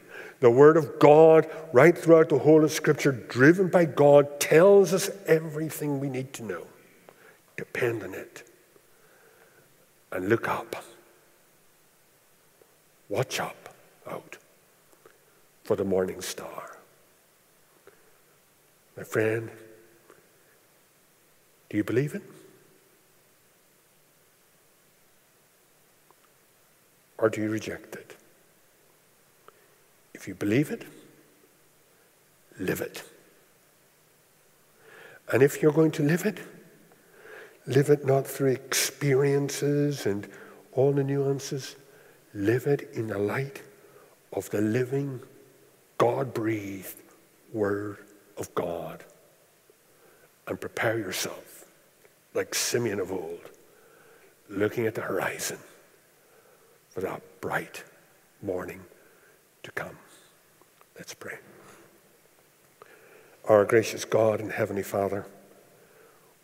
The 0.41 0.51
Word 0.51 0.77
of 0.77 0.99
God, 0.99 1.49
right 1.71 1.97
throughout 1.97 2.29
the 2.29 2.39
whole 2.39 2.63
of 2.63 2.71
Scripture, 2.71 3.11
driven 3.11 3.69
by 3.69 3.85
God, 3.85 4.39
tells 4.39 4.93
us 4.93 5.09
everything 5.25 5.99
we 5.99 6.09
need 6.09 6.33
to 6.33 6.43
know. 6.43 6.67
Depend 7.55 8.03
on 8.03 8.13
it. 8.13 8.43
And 10.11 10.29
look 10.29 10.47
up. 10.47 10.75
Watch 13.07 13.39
up 13.39 13.69
out 14.07 14.37
for 15.63 15.75
the 15.75 15.83
morning 15.83 16.21
star. 16.21 16.77
My 18.97 19.03
friend, 19.03 19.49
do 21.69 21.77
you 21.77 21.83
believe 21.83 22.13
it? 22.15 22.23
Or 27.17 27.29
do 27.29 27.41
you 27.41 27.49
reject 27.49 27.95
it? 27.95 28.15
If 30.13 30.27
you 30.27 30.35
believe 30.35 30.71
it, 30.71 30.83
live 32.59 32.81
it. 32.81 33.03
And 35.31 35.41
if 35.41 35.61
you're 35.61 35.71
going 35.71 35.91
to 35.91 36.03
live 36.03 36.25
it, 36.25 36.39
live 37.65 37.89
it 37.89 38.05
not 38.05 38.27
through 38.27 38.51
experiences 38.51 40.05
and 40.05 40.27
all 40.73 40.91
the 40.91 41.03
nuances 41.03 41.75
Live 42.35 42.67
it 42.67 42.89
in 42.91 43.07
the 43.07 43.17
light 43.17 43.61
of 44.33 44.49
the 44.49 44.59
living, 44.59 45.21
God 45.97 46.33
breathed 46.33 46.97
Word 47.53 47.99
of 48.37 48.53
God. 48.55 49.05
And 50.45 50.59
prepare 50.59 50.97
yourself, 50.97 51.63
like 52.33 52.53
Simeon 52.53 52.99
of 52.99 53.13
old, 53.13 53.39
looking 54.49 54.85
at 54.85 54.95
the 54.95 55.01
horizon 55.01 55.57
for 56.95 57.01
that 57.01 57.21
bright 57.41 57.83
morning 58.41 58.79
to 59.63 59.71
come. 59.71 59.97
Let's 60.97 61.13
pray. 61.13 61.37
Our 63.49 63.65
gracious 63.65 64.05
God 64.05 64.39
and 64.39 64.49
Heavenly 64.49 64.81
Father, 64.81 65.25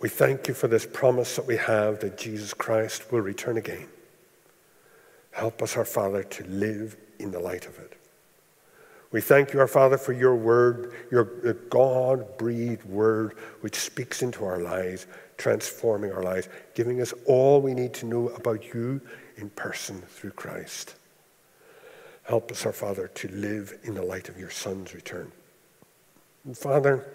we 0.02 0.10
thank 0.10 0.50
you 0.50 0.54
for 0.54 0.68
this 0.68 0.86
promise 0.86 1.38
that 1.38 1.48
we 1.48 1.56
have 1.56 2.02
that 2.02 2.18
Jesus 2.18 2.54
Christ 2.54 3.14
will 3.14 3.22
return 3.22 3.58
again. 3.58 3.88
Help 5.32 5.62
us, 5.62 5.78
our 5.78 5.86
Father, 5.86 6.22
to 6.22 6.44
live 6.48 6.98
in 7.18 7.32
the 7.32 7.40
light 7.40 7.66
of 7.66 7.80
it. 7.80 7.94
We 9.12 9.22
thank 9.22 9.54
you, 9.54 9.60
our 9.62 9.68
Father, 9.68 9.98
for 9.98 10.12
your 10.12 10.36
word, 10.36 10.94
your 11.12 11.24
God 11.70 12.38
breathed 12.38 12.84
word, 12.84 13.38
which 13.62 13.76
speaks 13.76 14.22
into 14.22 14.44
our 14.44 14.60
lives, 14.60 15.08
transforming 15.38 16.12
our 16.12 16.24
lives, 16.24 16.50
giving 16.76 17.00
us 17.00 17.14
all 17.26 17.62
we 17.62 17.74
need 17.74 17.94
to 17.96 18.06
know 18.06 18.30
about 18.30 18.74
you 18.74 19.00
in 19.38 19.50
person 19.52 20.02
through 20.02 20.32
Christ. 20.32 20.96
Help 22.24 22.52
us, 22.52 22.66
our 22.66 22.74
Father, 22.74 23.08
to 23.08 23.28
live 23.30 23.78
in 23.84 23.96
the 23.96 24.02
light 24.02 24.30
of 24.30 24.38
your 24.38 24.50
Son's 24.50 24.94
return. 24.94 25.32
And 26.46 26.58
Father, 26.58 27.08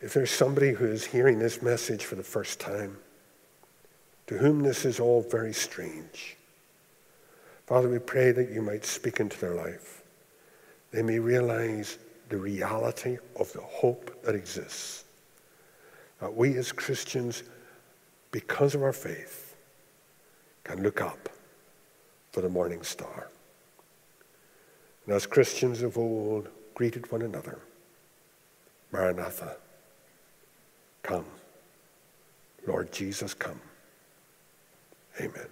if 0.00 0.12
there's 0.14 0.30
somebody 0.30 0.72
who 0.72 0.86
is 0.86 1.04
hearing 1.04 1.38
this 1.38 1.62
message 1.62 2.04
for 2.04 2.14
the 2.14 2.22
first 2.22 2.60
time, 2.60 2.96
to 4.26 4.38
whom 4.38 4.60
this 4.60 4.84
is 4.84 5.00
all 5.00 5.22
very 5.22 5.52
strange, 5.52 6.36
Father, 7.66 7.88
we 7.88 7.98
pray 7.98 8.32
that 8.32 8.50
you 8.50 8.60
might 8.60 8.84
speak 8.84 9.20
into 9.20 9.40
their 9.40 9.54
life. 9.54 10.02
They 10.90 11.02
may 11.02 11.18
realize 11.18 11.98
the 12.28 12.36
reality 12.36 13.18
of 13.36 13.52
the 13.52 13.60
hope 13.60 14.22
that 14.24 14.34
exists. 14.34 15.04
That 16.20 16.34
we 16.34 16.56
as 16.56 16.72
Christians, 16.72 17.42
because 18.30 18.74
of 18.74 18.82
our 18.82 18.92
faith, 18.92 19.43
can 20.64 20.82
look 20.82 21.00
up 21.00 21.28
for 22.32 22.40
the 22.40 22.48
morning 22.48 22.82
star. 22.82 23.28
And 25.06 25.14
as 25.14 25.26
Christians 25.26 25.82
of 25.82 25.96
old 25.98 26.48
greeted 26.74 27.10
one 27.12 27.22
another, 27.22 27.58
Maranatha, 28.90 29.56
come. 31.02 31.26
Lord 32.66 32.90
Jesus, 32.92 33.34
come. 33.34 33.60
Amen. 35.20 35.48